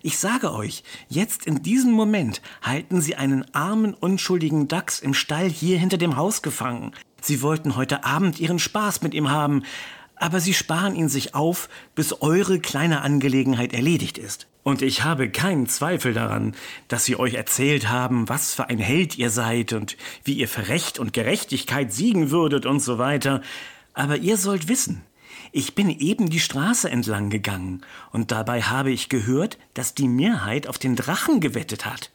Ich 0.02 0.18
sage 0.18 0.52
euch, 0.52 0.82
jetzt 1.08 1.46
in 1.46 1.62
diesem 1.62 1.92
Moment 1.92 2.42
halten 2.62 3.00
sie 3.00 3.16
einen 3.16 3.44
armen, 3.54 3.94
unschuldigen 3.94 4.68
Dachs 4.68 5.00
im 5.00 5.14
Stall 5.14 5.48
hier 5.48 5.78
hinter 5.78 5.96
dem 5.96 6.16
Haus 6.16 6.42
gefangen. 6.42 6.92
Sie 7.20 7.42
wollten 7.42 7.76
heute 7.76 8.04
Abend 8.04 8.38
ihren 8.38 8.58
Spaß 8.58 9.02
mit 9.02 9.14
ihm 9.14 9.30
haben, 9.30 9.62
aber 10.16 10.40
sie 10.40 10.54
sparen 10.54 10.94
ihn 10.94 11.08
sich 11.08 11.34
auf, 11.34 11.68
bis 11.94 12.20
eure 12.20 12.58
kleine 12.58 13.02
Angelegenheit 13.02 13.72
erledigt 13.72 14.18
ist. 14.18 14.46
Und 14.62 14.82
ich 14.82 15.04
habe 15.04 15.30
keinen 15.30 15.68
Zweifel 15.68 16.12
daran, 16.12 16.56
dass 16.88 17.04
sie 17.04 17.16
euch 17.16 17.34
erzählt 17.34 17.88
haben, 17.88 18.28
was 18.28 18.52
für 18.52 18.68
ein 18.68 18.80
Held 18.80 19.16
ihr 19.16 19.30
seid 19.30 19.72
und 19.72 19.96
wie 20.24 20.32
ihr 20.32 20.48
für 20.48 20.68
Recht 20.68 20.98
und 20.98 21.12
Gerechtigkeit 21.12 21.92
siegen 21.92 22.32
würdet 22.32 22.66
und 22.66 22.80
so 22.80 22.98
weiter. 22.98 23.42
Aber 23.94 24.16
ihr 24.16 24.36
sollt 24.36 24.66
wissen, 24.66 25.02
ich 25.52 25.74
bin 25.74 25.88
eben 25.88 26.30
die 26.30 26.40
Straße 26.40 26.90
entlang 26.90 27.30
gegangen 27.30 27.82
und 28.10 28.32
dabei 28.32 28.62
habe 28.62 28.90
ich 28.90 29.08
gehört, 29.08 29.56
dass 29.74 29.94
die 29.94 30.08
Mehrheit 30.08 30.66
auf 30.66 30.78
den 30.78 30.96
Drachen 30.96 31.40
gewettet 31.40 31.86
hat. 31.86 32.10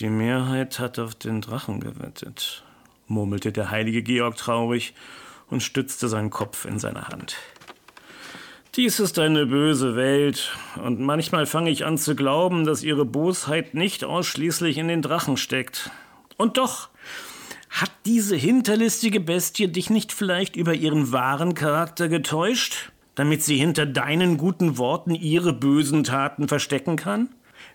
Die 0.00 0.10
Mehrheit 0.10 0.80
hat 0.80 0.98
auf 0.98 1.14
den 1.14 1.40
Drachen 1.40 1.78
gewettet, 1.78 2.64
murmelte 3.06 3.52
der 3.52 3.70
heilige 3.70 4.02
Georg 4.02 4.36
traurig 4.36 4.94
und 5.54 5.62
stützte 5.62 6.08
seinen 6.08 6.30
Kopf 6.30 6.66
in 6.66 6.78
seine 6.78 7.08
Hand. 7.08 7.36
Dies 8.76 8.98
ist 8.98 9.20
eine 9.20 9.46
böse 9.46 9.94
Welt, 9.94 10.50
und 10.82 10.98
manchmal 10.98 11.46
fange 11.46 11.70
ich 11.70 11.86
an 11.86 11.96
zu 11.96 12.16
glauben, 12.16 12.66
dass 12.66 12.82
ihre 12.82 13.04
Bosheit 13.04 13.72
nicht 13.72 14.04
ausschließlich 14.04 14.78
in 14.78 14.88
den 14.88 15.00
Drachen 15.00 15.36
steckt. 15.36 15.90
Und 16.36 16.58
doch, 16.58 16.88
hat 17.70 17.92
diese 18.04 18.34
hinterlistige 18.34 19.20
Bestie 19.20 19.68
dich 19.68 19.90
nicht 19.90 20.12
vielleicht 20.12 20.56
über 20.56 20.74
ihren 20.74 21.12
wahren 21.12 21.54
Charakter 21.54 22.08
getäuscht, 22.08 22.90
damit 23.14 23.44
sie 23.44 23.56
hinter 23.56 23.86
deinen 23.86 24.36
guten 24.38 24.76
Worten 24.76 25.14
ihre 25.14 25.52
bösen 25.52 26.02
Taten 26.02 26.48
verstecken 26.48 26.96
kann? 26.96 27.28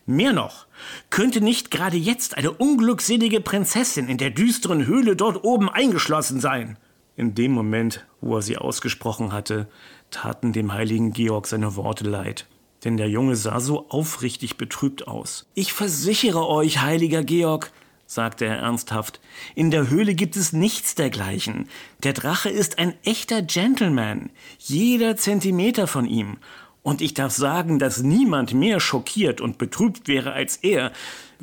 Mehr 0.06 0.34
noch, 0.34 0.68
könnte 1.10 1.40
nicht 1.40 1.72
gerade 1.72 1.96
jetzt 1.96 2.36
eine 2.36 2.52
unglückselige 2.52 3.40
Prinzessin 3.40 4.10
in 4.10 4.18
der 4.18 4.32
düsteren 4.32 4.86
Höhle 4.86 5.16
dort 5.16 5.46
oben 5.46 5.70
eingeschlossen 5.70 6.42
sein? 6.42 6.78
In 7.20 7.36
dem 7.36 7.52
Moment, 7.52 8.06
wo 8.22 8.38
er 8.38 8.42
sie 8.42 8.58
ausgesprochen 8.58 9.34
hatte, 9.34 9.68
taten 10.10 10.54
dem 10.54 10.72
heiligen 10.72 11.12
Georg 11.12 11.48
seine 11.48 11.76
Worte 11.76 12.06
leid. 12.06 12.48
Denn 12.86 12.96
der 12.96 13.10
Junge 13.10 13.36
sah 13.36 13.60
so 13.60 13.90
aufrichtig 13.90 14.56
betrübt 14.56 15.06
aus. 15.06 15.46
Ich 15.54 15.74
versichere 15.74 16.48
euch, 16.48 16.82
heiliger 16.82 17.26
Georg, 17.26 17.74
sagte 18.06 18.46
er 18.46 18.60
ernsthaft, 18.60 19.20
in 19.54 19.70
der 19.70 19.90
Höhle 19.90 20.16
gibt 20.16 20.38
es 20.38 20.54
nichts 20.54 20.96
dergleichen. 20.96 21.68
Der 22.04 22.14
Drache 22.14 22.48
ist 22.48 22.80
ein 22.80 22.94
echter 23.04 23.42
Gentleman, 23.42 24.30
jeder 24.58 25.18
Zentimeter 25.18 25.88
von 25.88 26.06
ihm. 26.06 26.38
Und 26.84 27.02
ich 27.02 27.16
darf 27.16 27.34
sagen, 27.34 27.80
dass 27.80 28.02
niemand 28.02 28.54
mehr 28.54 28.80
schockiert 28.80 29.42
und 29.42 29.58
betrübt 29.58 30.08
wäre 30.08 30.32
als 30.32 30.56
er, 30.56 30.94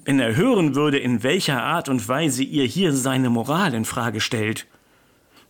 wenn 0.06 0.20
er 0.20 0.36
hören 0.36 0.74
würde, 0.74 0.96
in 0.96 1.22
welcher 1.22 1.62
Art 1.62 1.90
und 1.90 2.08
Weise 2.08 2.44
ihr 2.44 2.64
hier 2.64 2.94
seine 2.94 3.28
Moral 3.28 3.74
in 3.74 3.84
Frage 3.84 4.22
stellt. 4.22 4.66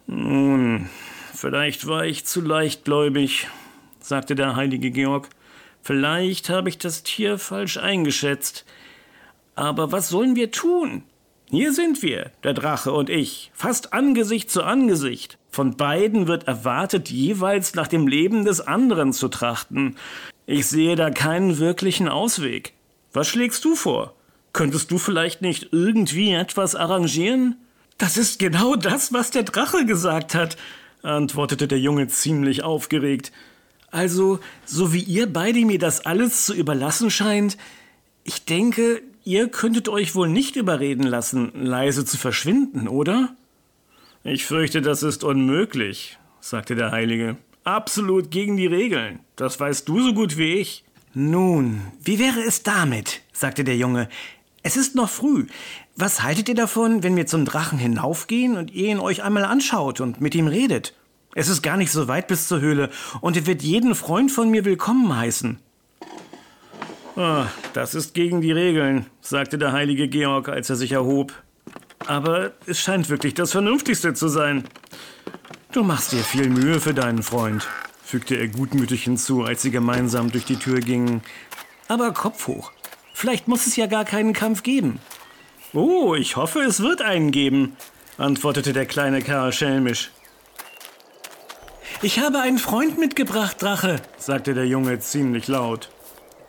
Nun, 0.06 0.88
vielleicht 1.34 1.86
war 1.86 2.04
ich 2.06 2.24
zu 2.24 2.40
leichtgläubig, 2.40 3.48
sagte 4.00 4.34
der 4.34 4.56
heilige 4.56 4.90
Georg. 4.90 5.28
Vielleicht 5.82 6.48
habe 6.48 6.68
ich 6.68 6.78
das 6.78 7.02
Tier 7.02 7.38
falsch 7.38 7.76
eingeschätzt. 7.76 8.64
Aber 9.54 9.92
was 9.92 10.08
sollen 10.08 10.36
wir 10.36 10.50
tun? 10.50 11.02
Hier 11.48 11.72
sind 11.72 12.02
wir, 12.02 12.32
der 12.42 12.54
Drache 12.54 12.92
und 12.92 13.08
ich, 13.08 13.52
fast 13.54 13.92
Angesicht 13.92 14.50
zu 14.50 14.64
Angesicht. 14.64 15.38
Von 15.48 15.76
beiden 15.76 16.26
wird 16.26 16.48
erwartet, 16.48 17.08
jeweils 17.08 17.74
nach 17.74 17.86
dem 17.86 18.08
Leben 18.08 18.44
des 18.44 18.60
anderen 18.60 19.12
zu 19.12 19.28
trachten. 19.28 19.96
Ich 20.44 20.66
sehe 20.66 20.96
da 20.96 21.10
keinen 21.10 21.58
wirklichen 21.58 22.08
Ausweg. 22.08 22.74
Was 23.12 23.28
schlägst 23.28 23.64
du 23.64 23.74
vor? 23.74 24.14
Könntest 24.52 24.90
du 24.90 24.98
vielleicht 24.98 25.40
nicht 25.40 25.68
irgendwie 25.72 26.32
etwas 26.32 26.74
arrangieren? 26.74 27.56
Das 27.98 28.16
ist 28.16 28.38
genau 28.38 28.76
das, 28.76 29.12
was 29.12 29.30
der 29.30 29.44
Drache 29.44 29.86
gesagt 29.86 30.34
hat, 30.34 30.56
antwortete 31.02 31.66
der 31.66 31.78
Junge 31.78 32.08
ziemlich 32.08 32.62
aufgeregt. 32.62 33.32
Also, 33.90 34.40
so 34.64 34.92
wie 34.92 35.02
ihr 35.02 35.32
beide 35.32 35.64
mir 35.64 35.78
das 35.78 36.04
alles 36.04 36.44
zu 36.44 36.54
überlassen 36.54 37.10
scheint, 37.10 37.56
ich 38.24 38.44
denke, 38.44 39.02
ihr 39.24 39.48
könntet 39.48 39.88
euch 39.88 40.14
wohl 40.14 40.28
nicht 40.28 40.56
überreden 40.56 41.04
lassen, 41.04 41.52
leise 41.54 42.04
zu 42.04 42.18
verschwinden, 42.18 42.88
oder? 42.88 43.34
Ich 44.24 44.44
fürchte, 44.44 44.82
das 44.82 45.02
ist 45.02 45.24
unmöglich, 45.24 46.18
sagte 46.40 46.74
der 46.74 46.90
Heilige. 46.90 47.36
Absolut 47.64 48.30
gegen 48.30 48.56
die 48.56 48.66
Regeln. 48.66 49.20
Das 49.36 49.58
weißt 49.58 49.88
du 49.88 50.00
so 50.00 50.14
gut 50.14 50.36
wie 50.36 50.54
ich. 50.54 50.84
Nun, 51.14 51.80
wie 52.02 52.18
wäre 52.18 52.40
es 52.40 52.62
damit? 52.62 53.22
sagte 53.32 53.64
der 53.64 53.76
Junge. 53.76 54.08
Es 54.66 54.76
ist 54.76 54.96
noch 54.96 55.08
früh. 55.08 55.46
Was 55.94 56.24
haltet 56.24 56.48
ihr 56.48 56.56
davon, 56.56 57.04
wenn 57.04 57.14
wir 57.14 57.28
zum 57.28 57.44
Drachen 57.44 57.78
hinaufgehen 57.78 58.56
und 58.56 58.72
ihr 58.72 58.88
ihn 58.88 58.98
euch 58.98 59.22
einmal 59.22 59.44
anschaut 59.44 60.00
und 60.00 60.20
mit 60.20 60.34
ihm 60.34 60.48
redet? 60.48 60.92
Es 61.36 61.48
ist 61.48 61.62
gar 61.62 61.76
nicht 61.76 61.92
so 61.92 62.08
weit 62.08 62.26
bis 62.26 62.48
zur 62.48 62.60
Höhle 62.60 62.90
und 63.20 63.36
er 63.36 63.46
wird 63.46 63.62
jeden 63.62 63.94
Freund 63.94 64.32
von 64.32 64.50
mir 64.50 64.64
willkommen 64.64 65.16
heißen. 65.16 65.60
Oh, 67.14 67.44
das 67.74 67.94
ist 67.94 68.12
gegen 68.12 68.40
die 68.40 68.50
Regeln, 68.50 69.06
sagte 69.20 69.56
der 69.56 69.70
heilige 69.70 70.08
Georg, 70.08 70.48
als 70.48 70.68
er 70.68 70.74
sich 70.74 70.90
erhob. 70.90 71.32
Aber 72.04 72.50
es 72.66 72.80
scheint 72.80 73.08
wirklich 73.08 73.34
das 73.34 73.52
Vernünftigste 73.52 74.14
zu 74.14 74.26
sein. 74.26 74.64
Du 75.70 75.84
machst 75.84 76.10
dir 76.10 76.24
viel 76.24 76.48
Mühe 76.48 76.80
für 76.80 76.92
deinen 76.92 77.22
Freund, 77.22 77.68
fügte 78.02 78.34
er 78.34 78.48
gutmütig 78.48 79.04
hinzu, 79.04 79.44
als 79.44 79.62
sie 79.62 79.70
gemeinsam 79.70 80.32
durch 80.32 80.44
die 80.44 80.56
Tür 80.56 80.80
gingen. 80.80 81.22
Aber 81.86 82.12
Kopf 82.12 82.48
hoch. 82.48 82.72
Vielleicht 83.18 83.48
muss 83.48 83.66
es 83.66 83.76
ja 83.76 83.86
gar 83.86 84.04
keinen 84.04 84.34
Kampf 84.34 84.62
geben. 84.62 85.00
Oh, 85.72 86.14
ich 86.14 86.36
hoffe, 86.36 86.60
es 86.60 86.80
wird 86.80 87.00
einen 87.00 87.30
geben, 87.30 87.74
antwortete 88.18 88.74
der 88.74 88.84
kleine 88.84 89.22
Kerl 89.22 89.54
schelmisch. 89.54 90.10
Ich 92.02 92.18
habe 92.18 92.40
einen 92.40 92.58
Freund 92.58 92.98
mitgebracht, 92.98 93.62
Drache, 93.62 94.02
sagte 94.18 94.52
der 94.52 94.66
Junge 94.66 95.00
ziemlich 95.00 95.48
laut. 95.48 95.88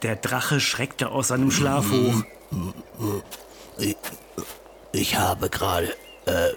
Der 0.01 0.17
Drache 0.17 0.59
schreckte 0.59 1.07
aus 1.07 1.29
seinem 1.29 1.51
Schlaf 1.51 1.85
hoch. 1.89 2.23
Ich, 3.77 3.95
ich 4.91 5.17
habe 5.17 5.49
gerade 5.49 5.95
äh, 6.25 6.49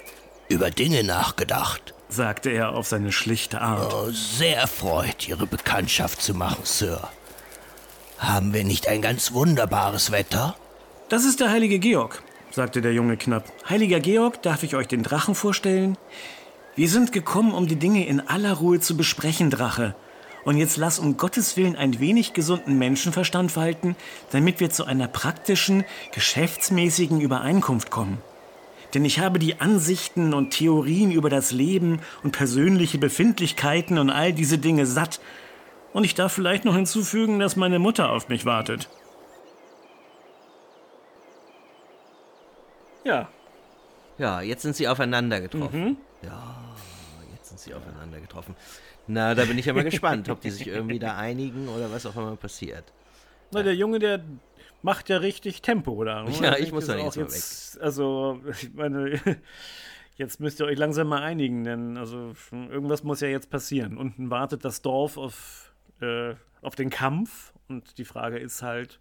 über 0.49 0.73
Dinge 0.73 1.05
nachgedacht, 1.05 1.95
sagte 2.09 2.51
er 2.51 2.75
auf 2.75 2.89
seine 2.89 3.13
schlichte 3.13 3.61
Art. 3.61 3.95
Oh, 3.95 4.11
sehr 4.11 4.57
erfreut, 4.57 5.29
Ihre 5.29 5.47
Bekanntschaft 5.47 6.21
zu 6.21 6.35
machen, 6.35 6.65
Sir. 6.65 7.09
Haben 8.21 8.53
wir 8.53 8.65
nicht 8.65 8.87
ein 8.87 9.01
ganz 9.01 9.33
wunderbares 9.33 10.13
Wetter? 10.13 10.55
Das 11.09 11.25
ist 11.25 11.41
der 11.41 11.51
heilige 11.51 11.79
Georg, 11.79 12.23
sagte 12.51 12.83
der 12.83 12.93
Junge 12.93 13.17
knapp. 13.17 13.51
Heiliger 13.67 13.99
Georg, 13.99 14.43
darf 14.43 14.63
ich 14.63 14.77
euch 14.77 14.87
den 14.87 15.03
Drachen 15.03 15.35
vorstellen? 15.35 15.97
Wir 16.77 16.91
sind 16.91 17.13
gekommen, 17.13 17.55
um 17.55 17.67
die 17.67 17.77
Dinge 17.77 18.07
in 18.07 18.21
aller 18.21 18.53
Ruhe 18.53 18.79
zu 18.79 18.95
besprechen, 18.95 19.49
Drache. 19.49 19.95
Und 20.45 20.59
jetzt 20.59 20.77
lass 20.77 20.99
um 20.99 21.17
Gottes 21.17 21.57
Willen 21.57 21.77
ein 21.77 21.99
wenig 21.99 22.35
gesunden 22.35 22.79
Menschenverstand 22.79 23.57
walten, 23.57 23.97
damit 24.33 24.61
wir 24.61 24.69
zu 24.69 24.85
einer 24.85 25.09
praktischen, 25.09 25.85
geschäftsmäßigen 26.13 27.23
Übereinkunft 27.23 27.91
kommen. 27.91 28.19
Denn 28.93 29.07
ich 29.07 29.19
habe 29.19 29.39
die 29.39 29.61
Ansichten 29.61 30.35
und 30.35 30.51
Theorien 30.51 31.11
über 31.11 31.31
das 31.31 31.53
Leben 31.53 32.01
und 32.23 32.33
persönliche 32.33 32.99
Befindlichkeiten 32.99 33.99
und 33.99 34.11
all 34.11 34.35
diese 34.35 34.59
Dinge 34.59 34.85
satt. 34.85 35.21
Und 35.93 36.05
ich 36.05 36.15
darf 36.15 36.33
vielleicht 36.33 36.65
noch 36.65 36.75
hinzufügen, 36.75 37.39
dass 37.39 37.57
meine 37.57 37.79
Mutter 37.79 38.11
auf 38.11 38.29
mich 38.29 38.45
wartet. 38.47 38.89
Ja. 43.05 43.29
Ja, 44.19 44.41
jetzt 44.41 44.63
sind 44.63 44.77
sie 44.77 44.87
aufeinander 44.87 45.41
getroffen. 45.41 45.85
Mhm. 45.85 45.97
Ja, 46.23 46.57
jetzt 47.33 47.49
sind 47.49 47.59
sie 47.59 47.75
aufeinander 47.75 48.21
getroffen. 48.21 48.55
Na, 49.07 49.35
da 49.35 49.45
bin 49.47 49.59
ich 49.59 49.67
ja 49.67 49.73
mal 49.73 49.83
gespannt, 49.83 50.29
ob 50.29 50.41
die 50.41 50.51
sich 50.51 50.67
irgendwie 50.69 50.99
da 50.99 51.17
einigen 51.17 51.69
oder 51.69 51.91
was 51.91 52.07
auch 52.07 52.15
immer 52.17 52.37
passiert. 52.37 52.85
Na, 53.51 53.63
der 53.63 53.75
Junge, 53.75 53.99
der 53.99 54.23
macht 54.83 55.09
ja 55.09 55.17
richtig 55.17 55.63
Tempo 55.63 56.05
da. 56.05 56.23
Ne? 56.23 56.31
Ja, 56.41 56.57
ich, 56.57 56.67
ich 56.67 56.73
muss 56.73 56.87
da 56.87 56.97
jetzt, 56.97 57.17
jetzt 57.17 57.75
mal 57.75 57.81
weg. 57.81 57.85
Also, 57.85 58.41
ich 58.51 58.75
meine, 58.75 59.21
jetzt 60.17 60.39
müsst 60.39 60.61
ihr 60.61 60.67
euch 60.67 60.79
langsam 60.79 61.09
mal 61.09 61.23
einigen, 61.23 61.65
denn 61.65 61.97
also 61.97 62.33
irgendwas 62.53 63.03
muss 63.03 63.21
ja 63.21 63.29
jetzt 63.29 63.51
passieren. 63.51 63.97
Unten 63.97 64.31
wartet 64.31 64.65
das 64.65 64.83
Dorf 64.83 65.17
auf, 65.17 65.70
äh, 66.03 66.35
auf 66.63 66.75
den 66.75 66.91
Kampf 66.91 67.53
und 67.69 67.99
die 67.99 68.05
Frage 68.05 68.39
ist 68.39 68.63
halt, 68.63 69.01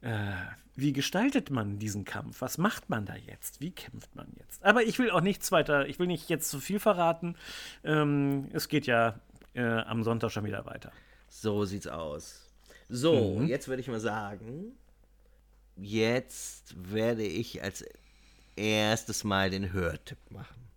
äh, 0.00 0.32
wie 0.76 0.92
gestaltet 0.92 1.50
man 1.50 1.78
diesen 1.78 2.04
Kampf? 2.04 2.40
Was 2.40 2.58
macht 2.58 2.90
man 2.90 3.06
da 3.06 3.14
jetzt? 3.14 3.60
Wie 3.60 3.70
kämpft 3.70 4.14
man 4.14 4.26
jetzt? 4.38 4.64
Aber 4.64 4.82
ich 4.82 4.98
will 4.98 5.10
auch 5.10 5.20
nichts 5.20 5.52
weiter, 5.52 5.86
ich 5.86 5.98
will 5.98 6.06
nicht 6.06 6.28
jetzt 6.28 6.50
zu 6.50 6.60
viel 6.60 6.80
verraten. 6.80 7.36
Ähm, 7.84 8.48
es 8.52 8.68
geht 8.68 8.86
ja 8.86 9.20
äh, 9.54 9.62
am 9.62 10.02
Sonntag 10.02 10.30
schon 10.30 10.44
wieder 10.44 10.66
weiter. 10.66 10.92
So 11.28 11.64
sieht's 11.64 11.86
aus. 11.86 12.50
So, 12.88 13.38
mhm. 13.38 13.46
jetzt 13.46 13.68
würde 13.68 13.80
ich 13.80 13.88
mal 13.88 14.00
sagen, 14.00 14.76
jetzt 15.76 16.74
werde 16.92 17.24
ich 17.24 17.62
als 17.62 17.84
erstes 18.56 19.24
Mal 19.24 19.50
den 19.50 19.72
Hörtipp 19.72 20.18
machen. 20.30 20.68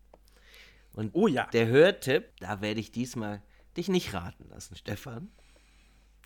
Und 0.94 1.12
oh 1.14 1.28
ja. 1.28 1.48
der 1.54 1.68
Hörtipp, 1.68 2.26
da 2.40 2.62
werde 2.62 2.80
ich 2.80 2.92
diesmal 2.92 3.42
dich 3.78 3.88
nicht 3.88 4.14
raten 4.14 4.50
lassen, 4.50 4.76
Stefan. 4.76 5.30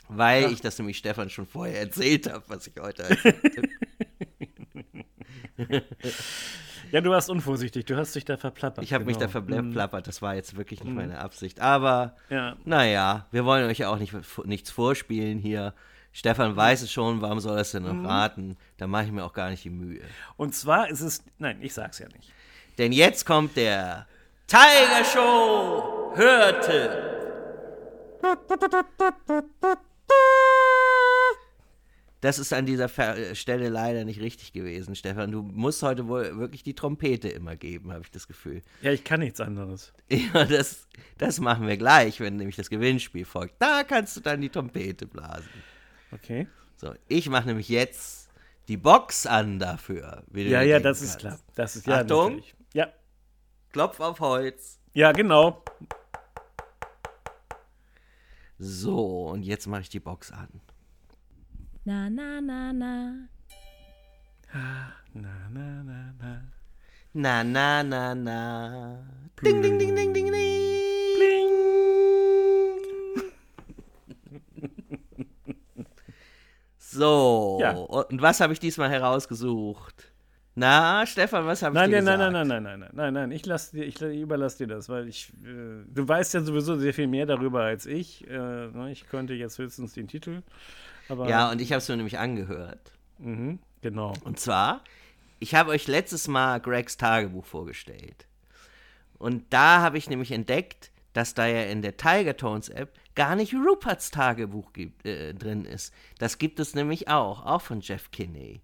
Weil 0.07 0.43
ja. 0.43 0.49
ich 0.49 0.61
das 0.61 0.77
nämlich 0.77 0.97
Stefan 0.97 1.29
schon 1.29 1.45
vorher 1.45 1.79
erzählt 1.79 2.31
habe, 2.31 2.43
was 2.47 2.67
ich 2.67 2.73
heute. 2.79 3.17
Ja, 6.91 6.99
du 6.99 7.09
warst 7.09 7.29
unvorsichtig, 7.29 7.85
du 7.85 7.95
hast 7.95 8.13
dich 8.15 8.25
da 8.25 8.35
verplappert. 8.35 8.83
Ich 8.83 8.93
habe 8.93 9.05
genau. 9.05 9.17
mich 9.17 9.31
da 9.31 9.39
genau. 9.39 9.61
mhm. 9.61 9.65
verplappert, 9.67 10.07
das 10.07 10.21
war 10.21 10.35
jetzt 10.35 10.57
wirklich 10.57 10.83
nicht 10.83 10.89
mhm. 10.89 10.97
meine 10.97 11.19
Absicht. 11.19 11.61
Aber, 11.61 12.17
ja. 12.29 12.57
naja, 12.65 13.27
wir 13.31 13.45
wollen 13.45 13.69
euch 13.69 13.79
ja 13.79 13.89
auch 13.89 13.97
nicht, 13.97 14.13
nichts 14.43 14.71
vorspielen 14.71 15.39
hier. 15.39 15.73
Stefan 16.11 16.57
weiß 16.57 16.81
es 16.81 16.91
schon, 16.91 17.21
warum 17.21 17.39
soll 17.39 17.55
er 17.55 17.61
es 17.61 17.71
denn 17.71 17.83
noch 17.83 17.93
mhm. 17.93 18.05
raten? 18.05 18.57
Da 18.75 18.87
mache 18.87 19.05
ich 19.05 19.11
mir 19.11 19.23
auch 19.23 19.31
gar 19.31 19.49
nicht 19.49 19.63
die 19.63 19.69
Mühe. 19.69 20.01
Und 20.35 20.53
zwar 20.53 20.89
ist 20.89 20.99
es, 20.99 21.23
nein, 21.37 21.59
ich 21.61 21.73
sag's 21.73 21.99
ja 21.99 22.07
nicht. 22.09 22.33
Denn 22.77 22.91
jetzt 22.91 23.25
kommt 23.25 23.55
der 23.55 24.05
Tiger 24.47 25.05
Show 25.05 26.11
Hörte. 26.15 27.20
Das 32.21 32.37
ist 32.37 32.53
an 32.53 32.67
dieser 32.67 32.87
Stelle 33.33 33.69
leider 33.69 34.05
nicht 34.05 34.21
richtig 34.21 34.53
gewesen, 34.53 34.95
Stefan. 34.95 35.31
Du 35.31 35.41
musst 35.41 35.81
heute 35.81 36.07
wohl 36.07 36.37
wirklich 36.37 36.61
die 36.61 36.75
Trompete 36.75 37.29
immer 37.29 37.55
geben, 37.55 37.91
habe 37.91 38.03
ich 38.03 38.11
das 38.11 38.27
Gefühl. 38.27 38.61
Ja, 38.83 38.91
ich 38.91 39.03
kann 39.03 39.21
nichts 39.21 39.41
anderes. 39.41 39.91
Ja, 40.09 40.45
das, 40.45 40.87
das 41.17 41.39
machen 41.39 41.67
wir 41.67 41.77
gleich, 41.77 42.19
wenn 42.19 42.35
nämlich 42.35 42.55
das 42.57 42.69
Gewinnspiel 42.69 43.25
folgt. 43.25 43.55
Da 43.59 43.83
kannst 43.83 44.15
du 44.17 44.21
dann 44.21 44.39
die 44.39 44.49
Trompete 44.49 45.07
blasen. 45.07 45.49
Okay. 46.11 46.47
So, 46.75 46.93
ich 47.07 47.27
mache 47.27 47.47
nämlich 47.47 47.69
jetzt 47.69 48.29
die 48.67 48.77
Box 48.77 49.25
an 49.25 49.57
dafür. 49.57 50.23
ja, 50.33 50.61
ja, 50.61 50.79
das 50.79 50.99
kannst. 50.99 51.13
ist 51.13 51.19
klar. 51.19 51.39
Das 51.55 51.75
ist 51.75 51.87
ja 51.87 52.01
Achtung. 52.01 52.35
Natürlich. 52.35 52.55
Ja. 52.73 52.87
Klopf 53.71 53.99
auf 53.99 54.19
Holz. 54.19 54.79
Ja, 54.93 55.11
genau. 55.11 55.63
So, 58.63 59.29
und 59.29 59.41
jetzt 59.41 59.65
mache 59.65 59.81
ich 59.81 59.89
die 59.89 59.99
Box 59.99 60.31
an. 60.31 60.47
Na, 61.83 62.11
na, 62.11 62.39
na, 62.39 62.71
na. 62.71 63.27
Na, 64.53 64.93
na, 65.15 65.49
na, 65.49 65.83
na, 65.83 66.13
na. 66.19 66.41
Na, 67.11 67.43
na, 67.43 67.81
na, 67.81 68.13
na. 68.13 69.03
Ding, 69.41 69.63
ding, 69.63 69.79
ding, 69.79 69.95
ding, 69.95 70.13
ding, 70.13 70.31
ding. 70.31 70.51
So, 76.77 77.57
ja. 77.61 77.71
und 77.71 78.21
was 78.21 78.41
habe 78.41 78.53
ich 78.53 78.59
diesmal 78.59 78.91
herausgesucht? 78.91 80.10
Na, 80.53 81.05
Stefan, 81.05 81.45
was 81.45 81.61
habe 81.61 81.77
ich 81.77 81.83
dir 81.85 81.89
nein, 81.89 81.99
gesagt? 82.01 82.19
Nein, 82.19 82.33
nein, 82.33 82.47
nein, 82.47 82.63
nein, 82.63 82.79
nein, 82.79 82.89
nein, 82.93 83.13
nein, 83.13 83.31
ich, 83.31 83.45
lass 83.45 83.71
dir, 83.71 83.85
ich 83.85 84.01
überlasse 84.01 84.57
dir 84.65 84.75
das, 84.75 84.89
weil 84.89 85.07
ich, 85.07 85.31
äh, 85.45 85.85
du 85.87 86.07
weißt 86.07 86.33
ja 86.33 86.41
sowieso 86.41 86.77
sehr 86.77 86.93
viel 86.93 87.07
mehr 87.07 87.25
darüber 87.25 87.63
als 87.63 87.85
ich. 87.85 88.27
Äh, 88.27 88.33
ne, 88.33 88.89
ich 88.91 89.07
könnte 89.07 89.33
jetzt 89.33 89.57
höchstens 89.57 89.93
den 89.93 90.07
Titel. 90.09 90.41
Aber, 91.07 91.29
ja, 91.29 91.49
und 91.51 91.61
ich 91.61 91.71
habe 91.71 91.77
es 91.77 91.87
mir 91.87 91.95
nämlich 91.95 92.19
angehört. 92.19 92.91
Mhm, 93.19 93.59
genau. 93.81 94.13
Und 94.25 94.39
zwar, 94.39 94.83
ich 95.39 95.55
habe 95.55 95.71
euch 95.71 95.87
letztes 95.87 96.27
Mal 96.27 96.59
Gregs 96.59 96.97
Tagebuch 96.97 97.45
vorgestellt. 97.45 98.27
Und 99.17 99.45
da 99.51 99.81
habe 99.81 99.97
ich 99.97 100.09
nämlich 100.09 100.31
entdeckt, 100.31 100.91
dass 101.13 101.33
da 101.33 101.45
ja 101.45 101.63
in 101.63 101.81
der 101.81 101.95
Tiger 101.95 102.35
Tones 102.35 102.67
App 102.69 102.97
gar 103.15 103.35
nicht 103.35 103.53
Ruperts 103.53 104.11
Tagebuch 104.11 104.73
gibt, 104.73 105.05
äh, 105.05 105.33
drin 105.33 105.65
ist. 105.65 105.93
Das 106.19 106.37
gibt 106.37 106.59
es 106.59 106.75
nämlich 106.75 107.07
auch, 107.07 107.45
auch 107.45 107.61
von 107.61 107.81
Jeff 107.81 108.11
Kinney. 108.11 108.61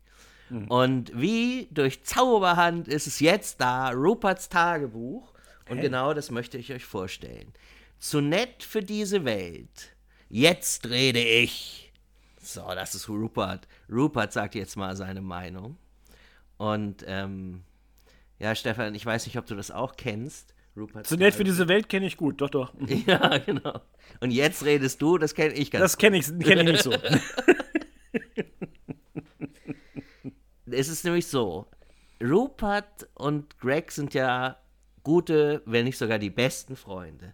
Mhm. 0.50 0.68
Und 0.68 1.12
wie 1.20 1.68
durch 1.72 2.04
Zauberhand 2.04 2.88
ist 2.88 3.08
es 3.08 3.20
jetzt 3.20 3.62
da, 3.62 3.90
Ruperts 3.90 4.50
Tagebuch. 4.50 5.34
Und 5.70 5.78
hey. 5.78 5.84
genau 5.84 6.14
das 6.14 6.32
möchte 6.32 6.58
ich 6.58 6.72
euch 6.72 6.86
vorstellen. 6.86 7.52
Zu 8.00 8.22
nett 8.22 8.64
für 8.64 8.82
diese 8.82 9.26
Welt. 9.26 9.96
Jetzt 10.30 10.90
rede 10.90 11.20
ich. 11.20 11.92
So, 12.42 12.64
das 12.74 12.96
ist 12.96 13.10
Rupert. 13.10 13.68
Rupert 13.92 14.32
sagt 14.32 14.56
jetzt 14.56 14.78
mal 14.78 14.96
seine 14.96 15.22
Meinung. 15.22 15.78
Und 16.58 17.04
ähm, 17.08 17.64
ja, 18.40 18.56
Stefan, 18.56 18.96
ich 18.96 19.06
weiß 19.06 19.26
nicht, 19.26 19.38
ob 19.38 19.46
du 19.46 19.56
das 19.56 19.72
auch 19.72 19.96
kennst. 19.96 20.54
Rupert 20.78 21.08
Zu 21.08 21.18
nett 21.18 21.34
für 21.34 21.44
diese 21.44 21.68
Welt 21.68 21.90
kenne 21.90 22.06
ich 22.06 22.18
gut, 22.18 22.40
doch, 22.40 22.50
doch. 22.50 22.74
Ja, 23.08 23.38
genau. 23.40 23.82
Und 24.20 24.32
jetzt 24.32 24.64
redest 24.64 25.02
du, 25.02 25.18
das 25.18 25.34
kenne 25.34 25.54
ich 25.56 25.72
ganz 25.72 25.82
Das 25.82 25.98
kenne 25.98 26.18
ich, 26.18 26.28
kenn 26.40 26.60
ich 26.60 26.72
nicht 26.72 26.84
so. 26.84 26.92
es 30.72 30.90
ist 30.90 31.06
nämlich 31.06 31.28
so, 31.28 31.68
Rupert 32.22 33.08
und 33.14 33.60
Greg 33.60 33.92
sind 33.92 34.14
ja 34.14 34.58
gute, 35.04 35.62
wenn 35.66 35.86
nicht 35.86 35.98
sogar 35.98 36.20
die 36.20 36.30
besten 36.30 36.76
Freunde. 36.76 37.34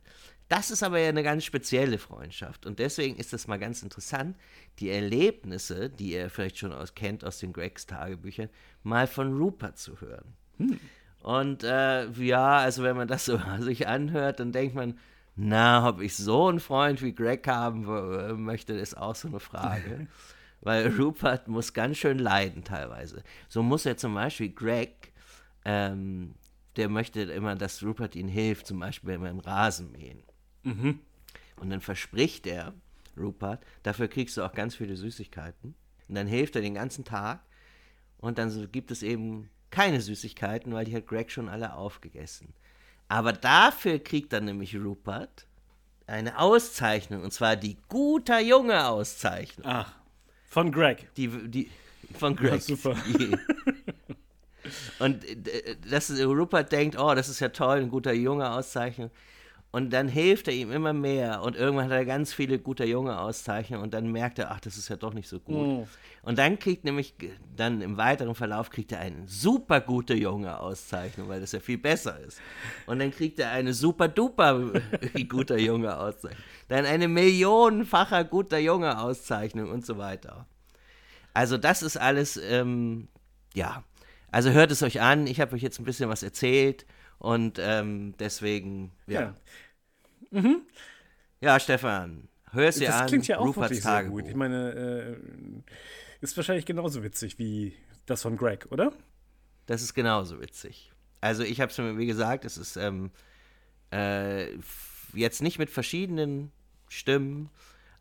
Das 0.49 0.69
ist 0.69 0.83
aber 0.83 0.99
ja 0.99 1.09
eine 1.09 1.23
ganz 1.23 1.45
spezielle 1.45 1.97
Freundschaft 1.97 2.65
und 2.65 2.77
deswegen 2.77 3.15
ist 3.15 3.33
das 3.33 3.47
mal 3.47 3.57
ganz 3.57 3.81
interessant, 3.81 4.35
die 4.79 4.89
Erlebnisse, 4.89 5.89
die 5.89 6.11
ihr 6.11 6.29
vielleicht 6.29 6.57
schon 6.59 6.73
aus, 6.73 6.93
kennt 6.93 7.25
aus 7.25 7.39
den 7.39 7.53
Gregs 7.53 7.87
Tagebüchern, 7.87 8.49
mal 8.83 9.07
von 9.07 9.35
Rupert 9.35 9.77
zu 9.77 9.99
hören. 9.99 10.33
Hm. 10.57 10.79
Und 11.23 11.63
äh, 11.63 12.09
ja, 12.11 12.57
also 12.57 12.83
wenn 12.83 12.97
man 12.97 13.07
das 13.07 13.25
so 13.25 13.39
sich 13.61 13.87
anhört, 13.87 14.39
dann 14.39 14.51
denkt 14.51 14.75
man, 14.75 14.99
na, 15.35 15.87
ob 15.87 16.01
ich 16.01 16.15
so 16.15 16.47
einen 16.47 16.59
Freund 16.59 17.01
wie 17.01 17.15
Greg 17.15 17.47
haben 17.47 18.43
möchte, 18.43 18.73
ist 18.73 18.95
auch 18.95 19.15
so 19.15 19.29
eine 19.29 19.39
Frage. 19.39 20.07
Weil 20.63 20.87
Rupert 20.99 21.47
muss 21.47 21.73
ganz 21.73 21.97
schön 21.97 22.19
leiden 22.19 22.63
teilweise. 22.63 23.23
So 23.49 23.61
muss 23.61 23.85
er 23.85 23.97
zum 23.97 24.15
Beispiel 24.15 24.49
Greg, 24.49 25.11
ähm, 25.65 26.35
der 26.77 26.89
möchte 26.89 27.21
immer, 27.21 27.55
dass 27.55 27.83
Rupert 27.83 28.15
ihm 28.15 28.27
hilft, 28.27 28.65
zum 28.67 28.79
Beispiel 28.79 29.19
beim 29.19 29.39
Rasenmähen. 29.39 30.23
Mhm. 30.63 30.99
Und 31.57 31.69
dann 31.69 31.81
verspricht 31.81 32.47
er, 32.47 32.73
Rupert, 33.15 33.63
dafür 33.83 34.07
kriegst 34.07 34.37
du 34.37 34.43
auch 34.43 34.53
ganz 34.53 34.75
viele 34.75 34.95
Süßigkeiten. 34.95 35.75
Und 36.07 36.15
dann 36.15 36.27
hilft 36.27 36.55
er 36.55 36.61
den 36.61 36.73
ganzen 36.73 37.05
Tag. 37.05 37.41
Und 38.17 38.37
dann 38.37 38.71
gibt 38.71 38.89
es 38.89 39.03
eben 39.03 39.49
keine 39.69 40.01
Süßigkeiten, 40.01 40.73
weil 40.73 40.85
die 40.85 40.95
hat 40.95 41.07
Greg 41.07 41.29
schon 41.29 41.49
alle 41.49 41.75
aufgegessen. 41.75 42.53
Aber 43.07 43.33
dafür 43.33 43.99
kriegt 43.99 44.33
dann 44.33 44.45
nämlich 44.45 44.75
Rupert 44.75 45.45
eine 46.07 46.39
Auszeichnung, 46.39 47.23
und 47.23 47.31
zwar 47.31 47.55
die 47.55 47.77
guter 47.87 48.39
Junge 48.39 48.87
Auszeichnung. 48.87 49.65
Ach, 49.67 49.93
von 50.53 50.71
Greg. 50.71 51.09
Die, 51.17 51.27
die, 51.27 51.69
von 52.17 52.35
Greg. 52.35 52.51
Ja, 52.51 52.59
super. 52.59 52.95
und 54.99 55.25
äh, 55.25 55.75
das, 55.89 56.11
Rupert 56.11 56.71
denkt, 56.71 56.97
oh, 56.97 57.15
das 57.15 57.27
ist 57.27 57.39
ja 57.39 57.49
toll, 57.49 57.79
ein 57.79 57.89
guter 57.89 58.13
Junge 58.13 58.51
Auszeichnung. 58.51 59.09
Und 59.73 59.89
dann 59.89 60.07
hilft 60.07 60.47
er 60.47 60.53
ihm 60.53 60.71
immer 60.71 60.93
mehr. 60.93 61.41
Und 61.41 61.55
irgendwann 61.55 61.85
hat 61.85 61.93
er 61.93 62.05
ganz 62.05 62.31
viele 62.31 62.59
guter 62.59 62.85
Junge 62.85 63.19
Auszeichnungen. 63.19 63.81
Und 63.81 63.95
dann 63.95 64.11
merkt 64.11 64.37
er, 64.37 64.51
ach, 64.51 64.59
das 64.59 64.77
ist 64.77 64.87
ja 64.87 64.97
doch 64.97 65.15
nicht 65.15 65.27
so 65.27 65.39
gut. 65.39 65.67
Mhm. 65.67 65.87
Und 66.21 66.37
dann 66.37 66.59
kriegt 66.59 66.83
nämlich, 66.83 67.15
dann 67.55 67.81
im 67.81 67.97
weiteren 67.97 68.35
Verlauf 68.35 68.69
kriegt 68.69 68.91
er 68.91 68.99
eine 68.99 69.27
super 69.27 69.81
gute 69.81 70.13
Junge 70.13 70.59
Auszeichnung, 70.59 71.27
weil 71.27 71.41
das 71.41 71.53
ja 71.53 71.59
viel 71.59 71.79
besser 71.79 72.19
ist. 72.19 72.39
Und 72.85 72.99
dann 72.99 73.09
kriegt 73.09 73.39
er 73.39 73.49
eine 73.49 73.73
super 73.73 74.07
duper 74.07 74.73
guter 75.27 75.57
Junge 75.57 75.97
Auszeichnung. 75.97 76.43
Dann 76.67 76.85
eine 76.85 77.07
millionenfacher 77.07 78.25
guter 78.25 78.59
Junge 78.59 78.99
Auszeichnung 78.99 79.71
und 79.71 79.87
so 79.87 79.97
weiter. 79.97 80.45
Also 81.33 81.57
das 81.57 81.81
ist 81.81 81.97
alles, 81.97 82.37
ähm, 82.37 83.07
ja. 83.55 83.83
Also 84.29 84.51
hört 84.51 84.69
es 84.69 84.83
euch 84.83 85.01
an. 85.01 85.25
Ich 85.25 85.41
habe 85.41 85.55
euch 85.55 85.63
jetzt 85.63 85.79
ein 85.79 85.83
bisschen 85.83 86.09
was 86.09 86.21
erzählt. 86.21 86.85
Und 87.23 87.57
ähm, 87.57 88.15
deswegen, 88.19 88.91
ja. 89.07 89.21
Ja. 89.21 90.41
Mhm. 90.41 90.63
ja, 91.39 91.57
Stefan, 91.57 92.27
hör 92.51 92.67
es 92.67 92.75
dir 92.75 92.87
das 92.87 92.95
an. 92.95 93.01
Das 93.03 93.11
klingt 93.11 93.27
ja 93.29 93.37
auch 93.37 93.45
Ruperts 93.45 93.69
wirklich 93.69 93.83
sehr 93.83 94.03
gut. 94.03 94.27
Ich 94.27 94.35
meine, 94.35 94.71
äh, 94.73 95.63
ist 96.19 96.35
wahrscheinlich 96.35 96.65
genauso 96.65 97.01
witzig 97.01 97.39
wie 97.39 97.77
das 98.05 98.23
von 98.23 98.35
Greg, 98.35 98.67
oder? 98.71 98.91
Das 99.67 99.81
ist 99.81 99.93
genauso 99.93 100.41
witzig. 100.41 100.91
Also 101.21 101.43
ich 101.43 101.61
habe 101.61 101.71
es 101.71 101.77
mir, 101.77 101.97
wie 101.97 102.07
gesagt, 102.07 102.43
es 102.43 102.57
ist 102.57 102.75
ähm, 102.75 103.09
äh, 103.93 104.49
jetzt 105.13 105.41
nicht 105.41 105.59
mit 105.59 105.69
verschiedenen 105.69 106.51
Stimmen, 106.89 107.49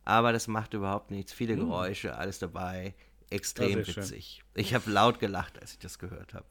aber 0.04 0.32
das 0.32 0.48
macht 0.48 0.74
überhaupt 0.74 1.12
nichts. 1.12 1.32
Viele 1.32 1.54
hm. 1.54 1.60
Geräusche, 1.60 2.16
alles 2.16 2.40
dabei. 2.40 2.94
Extrem 3.30 3.86
witzig. 3.86 4.42
Schön. 4.42 4.64
Ich 4.64 4.74
habe 4.74 4.90
laut 4.90 5.20
gelacht, 5.20 5.60
als 5.60 5.74
ich 5.74 5.78
das 5.78 6.00
gehört 6.00 6.34
habe. 6.34 6.46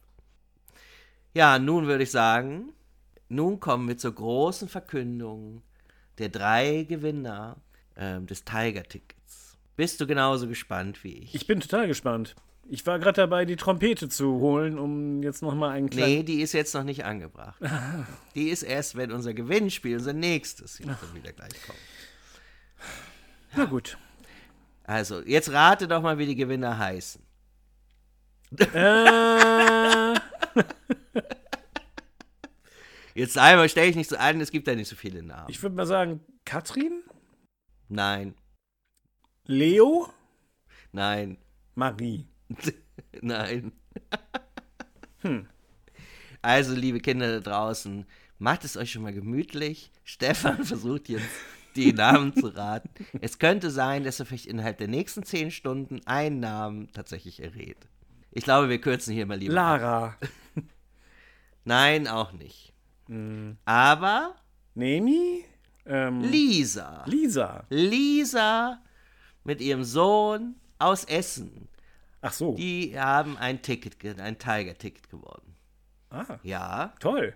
Ja, 1.33 1.59
nun 1.59 1.87
würde 1.87 2.03
ich 2.03 2.11
sagen, 2.11 2.73
nun 3.29 3.59
kommen 3.59 3.87
wir 3.87 3.97
zur 3.97 4.13
großen 4.13 4.67
Verkündung 4.67 5.61
der 6.17 6.29
drei 6.29 6.83
Gewinner 6.83 7.57
ähm, 7.95 8.27
des 8.27 8.43
Tiger-Tickets. 8.43 9.57
Bist 9.77 10.01
du 10.01 10.07
genauso 10.07 10.47
gespannt 10.47 11.03
wie 11.03 11.13
ich? 11.13 11.33
Ich 11.33 11.47
bin 11.47 11.61
total 11.61 11.87
gespannt. 11.87 12.35
Ich 12.69 12.85
war 12.85 12.99
gerade 12.99 13.21
dabei, 13.21 13.45
die 13.45 13.55
Trompete 13.55 14.09
zu 14.09 14.39
holen, 14.39 14.77
um 14.77 15.23
jetzt 15.23 15.41
nochmal 15.41 15.71
einen 15.71 15.89
kleinen. 15.89 16.11
Nee, 16.11 16.23
die 16.23 16.41
ist 16.41 16.53
jetzt 16.53 16.73
noch 16.73 16.83
nicht 16.83 17.05
angebracht. 17.05 17.59
die 18.35 18.49
ist 18.49 18.63
erst, 18.63 18.95
wenn 18.95 19.11
unser 19.11 19.33
Gewinnspiel, 19.33 19.97
unser 19.97 20.13
nächstes, 20.13 20.79
jetzt 20.79 21.15
wieder 21.15 21.31
gleich 21.33 21.53
kommt. 21.65 21.79
Na 23.55 23.65
gut. 23.65 23.97
Also, 24.83 25.21
jetzt 25.21 25.51
rate 25.51 25.87
doch 25.87 26.01
mal, 26.01 26.17
wie 26.17 26.25
die 26.25 26.35
Gewinner 26.35 26.77
heißen. 26.77 27.21
Äh. 28.57 30.15
Jetzt 33.21 33.37
einmal 33.37 33.69
stelle 33.69 33.87
ich 33.87 33.95
nicht 33.95 34.09
so 34.09 34.17
an, 34.17 34.41
es 34.41 34.49
gibt 34.49 34.67
da 34.67 34.73
nicht 34.73 34.87
so 34.87 34.95
viele 34.95 35.21
Namen. 35.21 35.45
Ich 35.47 35.61
würde 35.61 35.75
mal 35.75 35.85
sagen, 35.85 36.21
Katrin? 36.43 37.03
Nein. 37.87 38.33
Leo? 39.45 40.09
Nein. 40.91 41.37
Marie? 41.75 42.25
Nein. 43.21 43.73
hm. 45.21 45.47
Also, 46.41 46.73
liebe 46.73 46.99
Kinder 46.99 47.39
da 47.39 47.51
draußen, 47.51 48.07
macht 48.39 48.65
es 48.65 48.75
euch 48.75 48.91
schon 48.91 49.03
mal 49.03 49.13
gemütlich. 49.13 49.91
Stefan 50.03 50.65
versucht 50.65 51.07
jetzt, 51.07 51.29
die 51.75 51.93
Namen 51.93 52.35
zu 52.35 52.47
raten. 52.47 52.89
Es 53.21 53.37
könnte 53.37 53.69
sein, 53.69 54.03
dass 54.03 54.19
er 54.19 54.25
vielleicht 54.25 54.47
innerhalb 54.47 54.79
der 54.79 54.87
nächsten 54.87 55.21
zehn 55.21 55.51
Stunden 55.51 56.01
einen 56.07 56.39
Namen 56.39 56.91
tatsächlich 56.91 57.39
errät. 57.43 57.77
Ich 58.31 58.45
glaube, 58.45 58.67
wir 58.67 58.81
kürzen 58.81 59.13
hier 59.13 59.27
mal 59.27 59.37
lieber. 59.37 59.53
Lara. 59.53 60.17
Nein, 61.65 62.07
auch 62.07 62.31
nicht. 62.31 62.70
Mhm. 63.11 63.57
Aber. 63.65 64.35
Nemi? 64.73 65.43
Ähm, 65.85 66.21
Lisa. 66.21 67.03
Lisa. 67.05 67.65
Lisa 67.69 68.79
mit 69.43 69.59
ihrem 69.59 69.83
Sohn 69.83 70.55
aus 70.79 71.03
Essen. 71.03 71.67
Ach 72.21 72.31
so. 72.31 72.53
Die 72.53 72.97
haben 72.97 73.37
ein 73.37 73.61
Ticket, 73.61 74.19
ein 74.19 74.37
Tiger-Ticket 74.37 75.09
gewonnen. 75.09 75.55
Ah. 76.09 76.37
Ja. 76.43 76.93
Toll. 76.99 77.35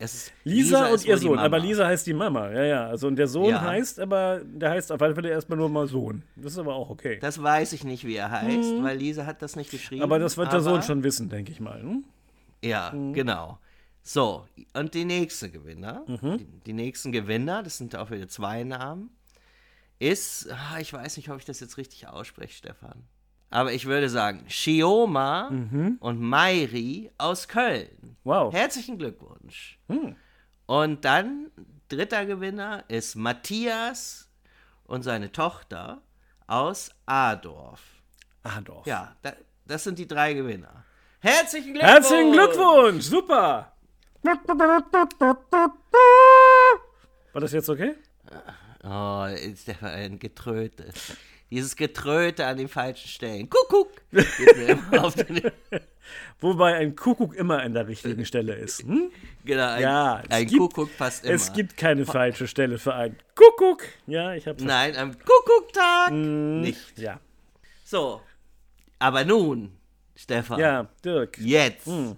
Lisa, 0.00 0.30
Lisa, 0.44 0.86
und 0.88 1.04
ihr 1.04 1.18
Sohn, 1.18 1.38
aber 1.38 1.58
Lisa 1.58 1.86
heißt 1.86 2.06
die 2.06 2.14
Mama, 2.14 2.50
ja, 2.50 2.64
ja. 2.64 2.86
Also 2.86 3.08
und 3.08 3.16
der 3.16 3.26
Sohn 3.28 3.50
ja. 3.50 3.60
heißt 3.60 4.00
aber, 4.00 4.40
der 4.42 4.70
heißt 4.70 4.90
auf 4.90 5.02
alle 5.02 5.14
Fälle 5.14 5.28
erstmal 5.28 5.58
nur 5.58 5.68
mal 5.68 5.86
Sohn. 5.86 6.22
Das 6.34 6.52
ist 6.52 6.58
aber 6.58 6.74
auch 6.74 6.88
okay. 6.88 7.18
Das 7.20 7.42
weiß 7.42 7.74
ich 7.74 7.84
nicht, 7.84 8.06
wie 8.06 8.16
er 8.16 8.30
heißt, 8.30 8.70
hm. 8.70 8.82
weil 8.82 8.96
Lisa 8.96 9.26
hat 9.26 9.42
das 9.42 9.54
nicht 9.54 9.70
geschrieben. 9.70 10.02
Aber 10.02 10.18
das 10.18 10.38
wird 10.38 10.48
aber, 10.48 10.56
der 10.56 10.62
Sohn 10.62 10.82
schon 10.82 11.04
wissen, 11.04 11.28
denke 11.28 11.52
ich 11.52 11.60
mal. 11.60 11.82
Hm? 11.82 12.04
Ja, 12.64 12.90
hm. 12.90 13.12
genau. 13.12 13.58
So, 14.02 14.46
und 14.74 14.94
die 14.94 15.04
nächste 15.04 15.50
Gewinner, 15.50 16.04
mhm. 16.06 16.38
die, 16.38 16.46
die, 16.66 16.72
nächsten 16.72 17.12
Gewinner, 17.12 17.62
das 17.62 17.78
sind 17.78 17.94
auch 17.94 18.10
wieder 18.10 18.28
zwei 18.28 18.64
Namen, 18.64 19.10
ist, 19.98 20.50
ah, 20.50 20.78
ich 20.80 20.92
weiß 20.92 21.16
nicht, 21.16 21.30
ob 21.30 21.38
ich 21.38 21.44
das 21.44 21.60
jetzt 21.60 21.76
richtig 21.76 22.08
ausspreche, 22.08 22.54
Stefan. 22.54 23.04
Aber 23.50 23.72
ich 23.72 23.86
würde 23.86 24.08
sagen, 24.08 24.44
Shioma 24.48 25.50
mhm. 25.50 25.98
und 26.00 26.20
Mairi 26.20 27.10
aus 27.18 27.46
Köln. 27.46 28.16
Wow. 28.24 28.52
Herzlichen 28.52 28.98
Glückwunsch. 28.98 29.78
Mhm. 29.88 30.16
Und 30.66 31.04
dann, 31.04 31.50
dritter 31.88 32.26
Gewinner 32.26 32.84
ist 32.88 33.14
Matthias 33.14 34.28
und 34.84 35.02
seine 35.02 35.30
Tochter 35.30 36.02
aus 36.46 36.90
Adorf. 37.06 37.82
Adorf. 38.42 38.86
Ja, 38.86 39.14
da, 39.22 39.34
das 39.66 39.84
sind 39.84 39.98
die 39.98 40.08
drei 40.08 40.34
Gewinner. 40.34 40.84
Herzlichen 41.20 41.74
Glückwunsch! 41.74 41.92
Herzlichen 41.92 42.32
Glückwunsch! 42.32 43.04
Super! 43.04 43.72
War 47.32 47.40
das 47.40 47.52
jetzt 47.52 47.68
okay? 47.68 47.94
Oh, 48.84 49.26
ist 49.26 49.68
der 49.68 49.82
ein 49.82 50.18
Getröte. 50.18 50.92
Dieses 51.50 51.76
Getröte 51.76 52.46
an 52.46 52.56
den 52.56 52.68
falschen 52.68 53.08
Stellen. 53.08 53.50
Kuckuck! 53.50 53.90
Wobei 56.40 56.74
ein 56.76 56.96
Kuckuck 56.96 57.34
immer 57.34 57.60
an 57.60 57.74
der 57.74 57.86
richtigen 57.86 58.24
Stelle 58.24 58.54
ist. 58.54 58.82
Hm? 58.82 59.10
Genau, 59.44 59.68
ein, 59.68 59.82
ja, 59.82 60.22
ein 60.30 60.46
gibt, 60.46 60.60
Kuckuck 60.60 60.96
passt 60.96 61.24
immer. 61.24 61.34
Es 61.34 61.52
gibt 61.52 61.76
keine 61.76 62.06
falsche 62.06 62.48
Stelle 62.48 62.78
für 62.78 62.94
einen 62.94 63.16
Kuckuck. 63.34 63.82
Ja, 64.06 64.32
ich 64.34 64.46
habe 64.46 64.64
Nein, 64.64 64.96
am 64.96 65.12
Kuckucktag 65.18 66.12
mm, 66.12 66.60
nicht. 66.62 66.98
Ja. 66.98 67.20
So, 67.84 68.22
aber 68.98 69.24
nun, 69.24 69.76
Stefan. 70.16 70.58
Ja, 70.58 70.88
Dirk. 71.04 71.38
Jetzt. 71.38 71.86
Hm. 71.86 72.16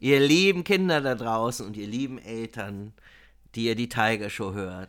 Ihr 0.00 0.18
lieben 0.18 0.64
Kinder 0.64 1.02
da 1.02 1.14
draußen 1.14 1.66
und 1.66 1.76
ihr 1.76 1.86
lieben 1.86 2.18
Eltern, 2.18 2.94
die 3.54 3.66
ihr 3.66 3.74
die 3.74 3.90
Tiger 3.90 4.30
Show 4.30 4.54
hört. 4.54 4.88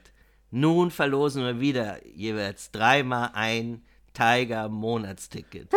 Nun 0.52 0.90
verlosen 0.90 1.44
wir 1.44 1.60
wieder 1.60 1.98
jeweils 2.08 2.72
dreimal 2.72 3.32
ein 3.34 3.84
Tiger-Monatsticket. 4.14 5.70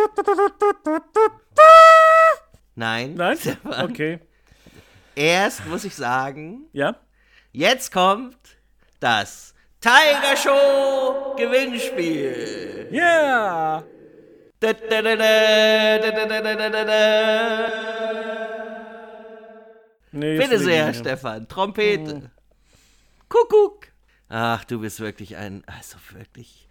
Nein. 2.75 3.15
Nein? 3.15 3.37
Okay. 3.83 4.19
Erst 5.15 5.65
muss 5.67 5.83
ich 5.83 5.95
sagen. 5.95 6.67
Ja? 6.71 6.95
Jetzt 7.51 7.91
kommt 7.91 8.37
das 9.01 9.53
Tiger 9.81 10.37
Show 10.37 11.35
Gewinnspiel. 11.37 12.87
Yeah! 12.89 13.83
Da, 14.61 14.73
da, 14.73 15.01
da, 15.01 15.15
nee, 20.15 20.37
Bitte 20.37 20.59
sehr, 20.59 20.93
Stefan. 20.93 21.47
Trompete. 21.47 22.23
Oh. 22.23 22.29
Kuckuck. 23.29 23.87
Ach, 24.29 24.63
du 24.65 24.79
bist 24.79 24.99
wirklich 24.99 25.35
ein, 25.35 25.63
also 25.67 25.97
wirklich. 26.11 26.67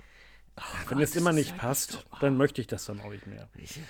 Oh 0.57 0.63
Wenn 0.89 0.99
Gott, 0.99 1.09
es 1.09 1.17
immer 1.17 1.33
nicht 1.33 1.57
passt, 1.57 1.93
so, 1.93 1.99
oh. 2.13 2.17
dann 2.21 2.37
möchte 2.37 2.61
ich 2.61 2.67
das 2.67 2.85
dann 2.87 3.01
auch 3.01 3.11
nicht 3.11 3.27
mehr. 3.27 3.49
Ich, 3.55 3.81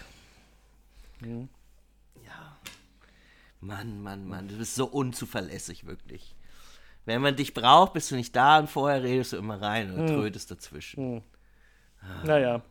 hm. 1.21 1.49
Ja. 2.25 2.57
Mann, 3.61 4.03
Mann, 4.03 4.27
Mann, 4.27 4.49
du 4.49 4.57
bist 4.57 4.75
so 4.75 4.87
unzuverlässig, 4.87 5.87
wirklich. 5.87 6.35
Wenn 7.07 7.21
man 7.21 7.37
dich 7.37 7.53
braucht, 7.53 7.93
bist 7.93 8.11
du 8.11 8.17
nicht 8.17 8.35
da 8.35 8.59
und 8.59 8.71
vorher 8.71 9.03
redest 9.03 9.33
du 9.33 9.37
immer 9.37 9.61
rein 9.61 9.93
und 9.93 10.09
hm. 10.09 10.17
trötest 10.17 10.51
dazwischen. 10.51 11.17
Hm. 11.17 11.23
Ah. 12.01 12.27
Naja. 12.27 12.63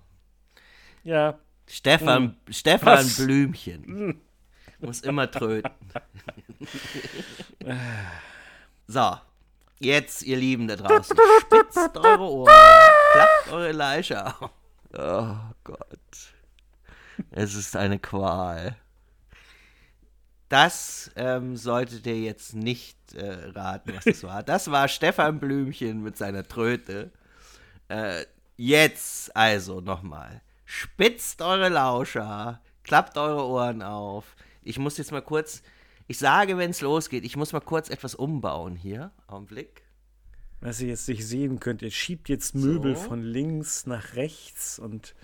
Ja. 1.04 1.40
Stefan, 1.68 2.24
hm. 2.46 2.54
Stefan 2.54 2.98
Was? 2.98 3.18
Blümchen. 3.18 3.84
Hm. 3.84 4.22
Muss 4.80 5.02
immer 5.02 5.30
tröten. 5.30 5.72
so, 8.88 9.18
Jetzt, 9.84 10.24
ihr 10.24 10.38
Lieben 10.38 10.68
da 10.70 10.78
draußen, 10.78 11.18
spitzt 11.42 11.98
eure 11.98 12.24
Ohren, 12.24 12.54
klappt 13.12 13.52
eure 13.52 13.72
Leiche 13.74 14.26
auf. 14.26 14.50
Oh 14.98 15.36
Gott. 15.66 15.90
Es 17.32 17.54
ist 17.54 17.76
eine 17.76 18.00
Qual. 18.00 18.78
Das 20.48 21.12
ähm, 21.18 21.58
solltet 21.58 22.06
ihr 22.08 22.20
jetzt 22.20 22.54
nicht 22.54 22.98
äh, 23.14 23.50
raten, 23.56 23.94
was 23.96 24.06
das 24.06 24.24
war. 24.24 24.42
Das 24.44 24.72
war 24.72 24.88
Stefan 24.88 25.40
Blümchen 25.40 26.02
mit 26.02 26.16
seiner 26.16 26.48
Tröte. 26.48 27.12
Äh, 27.90 28.26
jetzt 28.56 29.36
also 29.36 29.82
nochmal. 29.82 30.42
Spitzt 30.64 31.42
eure 31.42 31.68
Lauscher, 31.68 32.62
klappt 32.84 33.18
eure 33.18 33.46
Ohren 33.48 33.82
auf. 33.82 34.36
Ich 34.62 34.80
muss 34.80 34.98
jetzt 34.98 35.12
mal 35.12 35.22
kurz 35.22 35.62
ich 36.08 36.18
sage, 36.18 36.58
wenn 36.58 36.72
es 36.72 36.82
losgeht, 36.82 37.24
ich 37.24 37.36
muss 37.36 37.54
mal 37.54 37.62
kurz 37.62 37.90
etwas 37.90 38.16
umbauen 38.16 38.76
hier. 38.76 39.12
Augenblick. 39.28 39.84
was 40.60 40.80
ihr 40.80 40.88
jetzt 40.90 41.08
nicht 41.10 41.26
sehen 41.26 41.60
könnt, 41.60 41.82
ihr 41.82 41.92
schiebt 41.92 42.30
jetzt 42.30 42.56
Möbel 42.56 42.96
so. 42.96 43.04
von 43.04 43.22
links 43.22 43.86
nach 43.86 44.16
rechts 44.16 44.80
und 44.80 45.16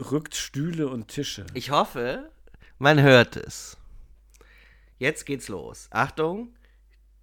rückt 0.00 0.34
Stühle 0.34 0.88
und 0.88 1.08
Tische. 1.08 1.46
Ich 1.54 1.70
hoffe, 1.70 2.30
man 2.78 3.00
hört 3.00 3.36
es. 3.36 3.76
Jetzt 4.98 5.26
geht's 5.26 5.48
los. 5.48 5.88
Achtung, 5.90 6.54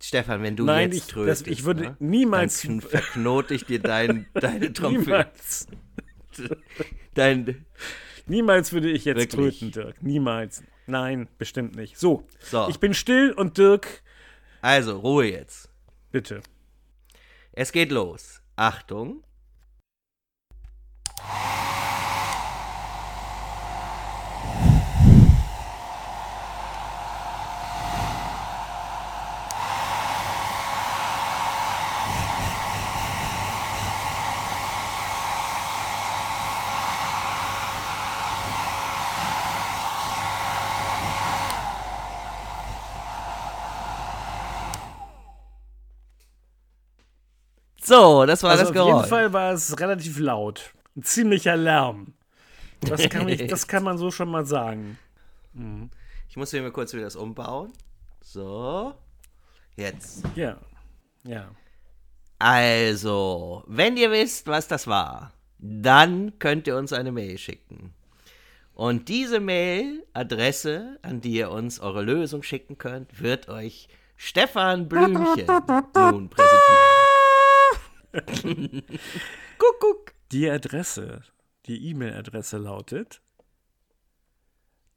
Stefan, 0.01 0.43
wenn 0.43 0.55
du 0.55 0.65
Nein, 0.65 0.91
jetzt 0.91 1.03
ich, 1.03 1.07
tröstest, 1.07 1.47
das, 1.47 1.51
ich 1.51 1.63
würde 1.63 1.81
ne? 1.81 1.97
niemals 1.99 2.61
dann 2.61 2.81
verknote 2.81 3.53
ich 3.53 3.65
dir 3.65 3.79
dein, 3.79 4.27
deine 4.33 4.71
Trompete. 4.73 4.99
Niemals. 5.09 5.67
dein, 7.13 7.65
niemals 8.27 8.71
würde 8.71 8.91
ich 8.91 9.05
jetzt 9.05 9.17
wirklich? 9.17 9.59
tröten, 9.59 9.71
Dirk. 9.71 10.03
Niemals. 10.03 10.63
Nein, 10.87 11.27
bestimmt 11.37 11.75
nicht. 11.75 11.97
So, 11.97 12.27
so, 12.39 12.67
ich 12.69 12.79
bin 12.79 12.93
still 12.93 13.31
und 13.31 13.57
Dirk. 13.57 14.03
Also, 14.61 14.99
Ruhe 14.99 15.31
jetzt. 15.31 15.69
Bitte. 16.11 16.41
Es 17.51 17.71
geht 17.71 17.91
los. 17.91 18.41
Achtung. 18.55 19.23
So, 47.95 48.25
das 48.25 48.43
war 48.43 48.51
also 48.51 48.63
das 48.63 48.73
Geräusch. 48.73 48.93
Auf 48.93 49.01
jeden 49.01 49.09
Fall 49.09 49.33
war 49.33 49.53
es 49.53 49.79
relativ 49.79 50.19
laut. 50.19 50.73
Ein 50.97 51.03
ziemlicher 51.03 51.55
Lärm. 51.55 52.13
Das 52.81 53.07
kann, 53.09 53.29
ich, 53.29 53.47
das 53.47 53.67
kann 53.67 53.83
man 53.83 53.97
so 53.97 54.11
schon 54.11 54.29
mal 54.29 54.45
sagen. 54.45 54.97
Mhm. 55.53 55.89
Ich 56.27 56.35
muss 56.35 56.51
hier 56.51 56.61
mal 56.61 56.71
kurz 56.71 56.93
wieder 56.93 57.05
das 57.05 57.15
umbauen. 57.15 57.71
So. 58.21 58.93
Jetzt. 59.77 60.23
Ja. 60.35 60.57
Ja. 61.23 61.51
Also, 62.37 63.63
wenn 63.67 63.95
ihr 63.95 64.11
wisst, 64.11 64.47
was 64.47 64.67
das 64.67 64.87
war, 64.87 65.31
dann 65.57 66.37
könnt 66.37 66.67
ihr 66.67 66.75
uns 66.75 66.91
eine 66.91 67.13
Mail 67.13 67.37
schicken. 67.37 67.93
Und 68.73 69.07
diese 69.07 69.39
Mail-Adresse, 69.39 70.99
an 71.01 71.21
die 71.21 71.35
ihr 71.35 71.49
uns 71.49 71.79
eure 71.79 72.01
Lösung 72.01 72.43
schicken 72.43 72.77
könnt, 72.77 73.21
wird 73.21 73.47
euch 73.47 73.87
Stefan 74.17 74.89
Blümchen 74.89 75.47
nun 75.47 76.29
präsentieren. 76.29 76.94
Kuckuck. 79.57 80.13
Die 80.31 80.49
Adresse, 80.49 81.21
die 81.65 81.89
E-Mail-Adresse 81.89 82.57
lautet 82.57 83.21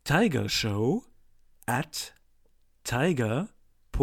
tigershow 0.04 1.04
at 1.66 2.14
tiger.media. 2.84 3.98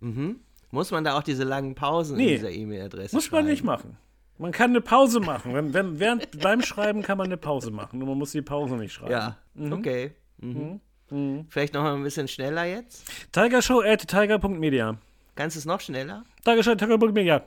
Mhm. 0.00 0.40
Muss 0.70 0.90
man 0.90 1.04
da 1.04 1.18
auch 1.18 1.22
diese 1.22 1.44
langen 1.44 1.74
Pausen 1.74 2.16
nee, 2.16 2.24
in 2.24 2.34
dieser 2.34 2.50
E-Mail-Adresse 2.50 3.16
Muss 3.16 3.30
man 3.30 3.46
nicht 3.46 3.64
machen. 3.64 3.96
Man 4.38 4.52
kann 4.52 4.70
eine 4.70 4.80
Pause 4.82 5.20
machen. 5.20 5.54
Wenn, 5.54 5.72
wenn, 5.74 5.98
während, 5.98 6.38
beim 6.40 6.62
Schreiben 6.62 7.02
kann 7.02 7.18
man 7.18 7.26
eine 7.26 7.38
Pause 7.38 7.70
machen. 7.70 7.98
Nur 7.98 8.08
man 8.08 8.18
muss 8.18 8.32
die 8.32 8.42
Pause 8.42 8.76
nicht 8.76 8.92
schreiben. 8.92 9.12
Ja, 9.12 9.38
mhm. 9.54 9.72
okay. 9.72 10.12
Mhm. 10.38 10.80
Mhm. 11.10 11.46
Vielleicht 11.48 11.74
noch 11.74 11.82
mal 11.82 11.94
ein 11.94 12.02
bisschen 12.02 12.28
schneller 12.28 12.64
jetzt. 12.64 13.04
Tigershow 13.32 13.80
at 13.80 14.06
tiger.media. 14.06 14.98
Kannst 15.34 15.56
du 15.56 15.58
es 15.60 15.64
noch 15.64 15.80
schneller? 15.80 16.24
Dankeschön, 16.46 16.78
Mega. 17.12 17.42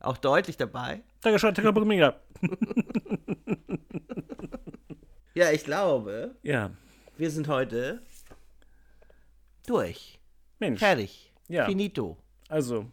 Auch 0.00 0.16
deutlich 0.16 0.56
dabei. 0.56 1.02
Dankeschön, 1.20 1.52
Mega. 1.86 2.18
ja, 5.34 5.50
ich 5.50 5.64
glaube. 5.64 6.34
Ja. 6.42 6.70
Wir 7.18 7.30
sind 7.30 7.48
heute 7.48 8.00
durch. 9.66 10.18
Mensch. 10.58 10.78
Fertig. 10.80 11.32
Ja. 11.48 11.66
Finito. 11.66 12.16
Also, 12.48 12.86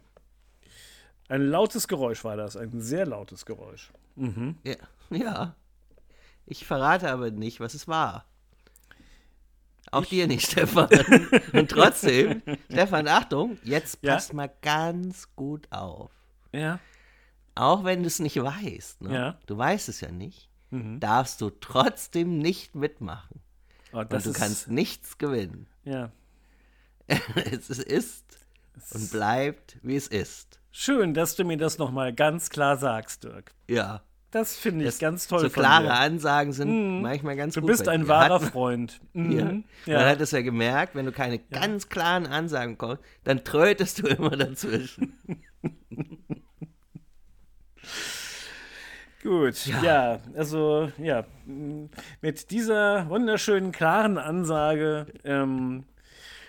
ein 1.28 1.46
lautes 1.46 1.88
Geräusch 1.88 2.24
war 2.24 2.36
das, 2.36 2.58
ein 2.58 2.82
sehr 2.82 3.06
lautes 3.06 3.46
Geräusch. 3.46 3.90
Mhm. 4.16 4.58
Ja. 4.64 4.76
ja. 5.16 5.56
Ich 6.44 6.66
verrate 6.66 7.10
aber 7.10 7.30
nicht, 7.30 7.58
was 7.58 7.72
es 7.72 7.88
war. 7.88 8.26
Auch 9.92 10.06
dir 10.06 10.26
nicht, 10.26 10.46
Stefan. 10.50 10.88
Und 11.52 11.70
trotzdem, 11.70 12.42
Stefan, 12.70 13.06
Achtung, 13.06 13.58
jetzt 13.62 13.98
ja? 14.02 14.14
passt 14.14 14.32
mal 14.32 14.50
ganz 14.62 15.28
gut 15.36 15.68
auf. 15.70 16.10
Ja. 16.52 16.80
Auch 17.54 17.84
wenn 17.84 18.00
du 18.00 18.06
es 18.06 18.18
nicht 18.18 18.42
weißt, 18.42 19.02
ne? 19.02 19.14
ja. 19.14 19.38
du 19.46 19.56
weißt 19.56 19.90
es 19.90 20.00
ja 20.00 20.10
nicht, 20.10 20.48
mhm. 20.70 20.98
darfst 20.98 21.40
du 21.42 21.50
trotzdem 21.50 22.38
nicht 22.38 22.74
mitmachen. 22.74 23.40
Oh, 23.92 23.98
und 23.98 24.10
du 24.10 24.16
ist... 24.16 24.34
kannst 24.34 24.68
nichts 24.68 25.18
gewinnen. 25.18 25.66
Ja. 25.84 26.10
es 27.06 27.68
ist 27.68 28.38
und 28.92 29.10
bleibt, 29.10 29.76
wie 29.82 29.96
es 29.96 30.08
ist. 30.08 30.58
Schön, 30.70 31.12
dass 31.12 31.36
du 31.36 31.44
mir 31.44 31.58
das 31.58 31.76
nochmal 31.76 32.14
ganz 32.14 32.48
klar 32.48 32.78
sagst, 32.78 33.24
Dirk. 33.24 33.52
Ja. 33.68 34.02
Das 34.32 34.56
finde 34.56 34.84
ich 34.84 34.92
das, 34.92 34.98
ganz 34.98 35.28
toll. 35.28 35.40
So 35.40 35.50
klare 35.50 35.84
dir. 35.84 35.94
Ansagen 35.94 36.52
sind 36.54 36.70
mhm. 36.70 37.02
manchmal 37.02 37.36
ganz 37.36 37.52
du 37.54 37.60
gut. 37.60 37.68
Du 37.68 37.72
bist 37.72 37.86
ein 37.86 38.08
wahrer 38.08 38.40
hat, 38.40 38.50
Freund. 38.50 39.00
Mhm. 39.12 39.64
Ja. 39.84 39.98
Man 39.98 40.06
hat 40.06 40.22
es 40.22 40.30
ja 40.30 40.40
gemerkt, 40.40 40.94
wenn 40.94 41.04
du 41.04 41.12
keine 41.12 41.34
ja. 41.34 41.42
ganz 41.50 41.90
klaren 41.90 42.26
Ansagen 42.26 42.78
kommst, 42.78 43.02
dann 43.24 43.44
trötest 43.44 44.02
du 44.02 44.06
immer 44.08 44.30
dazwischen. 44.30 45.12
Gut, 49.22 49.66
ja. 49.66 49.82
ja. 49.84 50.18
also 50.34 50.90
ja, 50.98 51.24
mit 52.22 52.50
dieser 52.50 53.08
wunderschönen, 53.10 53.70
klaren 53.70 54.16
Ansage 54.18 55.06
ähm, 55.24 55.84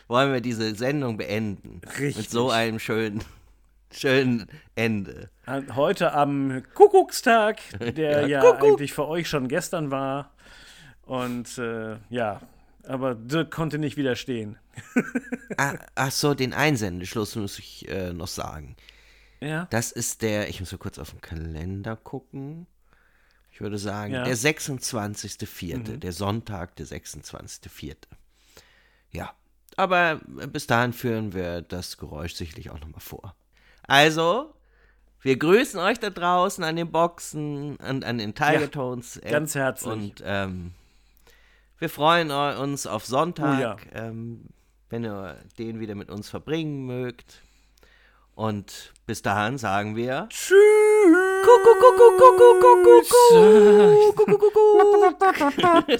wollen 0.07 0.31
wir 0.31 0.41
diese 0.41 0.73
Sendung 0.73 1.17
beenden. 1.17 1.81
Richtig. 1.99 2.17
Mit 2.17 2.29
so 2.31 2.49
einem 2.49 2.79
schönen 2.79 3.23
schönen 3.93 4.47
Ende. 4.75 5.29
Heute 5.75 6.13
am 6.13 6.63
Kuckuckstag, 6.73 7.59
der 7.79 8.21
ja, 8.21 8.27
ja 8.27 8.41
Kuckuck. 8.41 8.63
eigentlich 8.63 8.93
für 8.93 9.07
euch 9.07 9.29
schon 9.29 9.47
gestern 9.47 9.91
war. 9.91 10.31
Und 11.03 11.57
äh, 11.57 11.97
ja, 12.09 12.41
aber 12.85 13.15
Dirk 13.15 13.51
konnte 13.51 13.77
nicht 13.77 13.97
widerstehen. 13.97 14.57
ah, 15.57 15.75
ach 15.95 16.11
so, 16.11 16.33
den 16.33 16.53
Einsendeschluss 16.53 17.35
muss 17.35 17.59
ich 17.59 17.87
äh, 17.89 18.13
noch 18.13 18.27
sagen. 18.27 18.75
Ja. 19.39 19.67
Das 19.69 19.91
ist 19.91 20.21
der, 20.21 20.49
ich 20.49 20.59
muss 20.59 20.71
mal 20.71 20.77
kurz 20.77 20.99
auf 20.99 21.11
den 21.11 21.21
Kalender 21.21 21.95
gucken. 21.95 22.67
Ich 23.51 23.61
würde 23.61 23.77
sagen, 23.77 24.13
ja. 24.13 24.23
der 24.23 24.35
26.04., 24.35 25.77
mhm. 25.77 25.99
der 25.99 26.11
Sonntag, 26.11 26.75
der 26.77 26.87
26.04. 26.87 27.95
Ja, 29.11 29.33
aber 29.77 30.21
bis 30.25 30.65
dahin 30.67 30.93
führen 30.93 31.33
wir 31.33 31.61
das 31.61 31.97
Geräusch 31.97 32.33
sicherlich 32.33 32.71
auch 32.71 32.79
nochmal 32.79 32.99
vor. 32.99 33.35
Also, 33.87 34.53
wir 35.21 35.37
grüßen 35.37 35.79
euch 35.79 35.99
da 35.99 36.09
draußen 36.09 36.63
an 36.63 36.75
den 36.75 36.91
Boxen 36.91 37.77
und 37.77 38.03
an 38.03 38.17
den 38.17 38.35
Tiger 38.35 38.69
Tones. 38.69 39.19
Ja, 39.23 39.31
ganz 39.31 39.55
herzlich. 39.55 39.91
Und 39.91 40.23
ähm, 40.25 40.71
wir 41.79 41.89
freuen 41.89 42.31
uns 42.31 42.87
auf 42.87 43.05
Sonntag, 43.05 43.57
oh 43.57 43.61
ja. 43.61 43.77
ähm, 43.93 44.45
wenn 44.89 45.05
ihr 45.05 45.37
den 45.57 45.79
wieder 45.79 45.95
mit 45.95 46.09
uns 46.09 46.29
verbringen 46.29 46.85
mögt. 46.85 47.41
Und 48.35 48.93
bis 49.05 49.21
dahin 49.21 49.57
sagen 49.57 49.95
wir 49.95 50.27
Tschüss. 50.29 50.57
Kuckuck. 51.43 51.73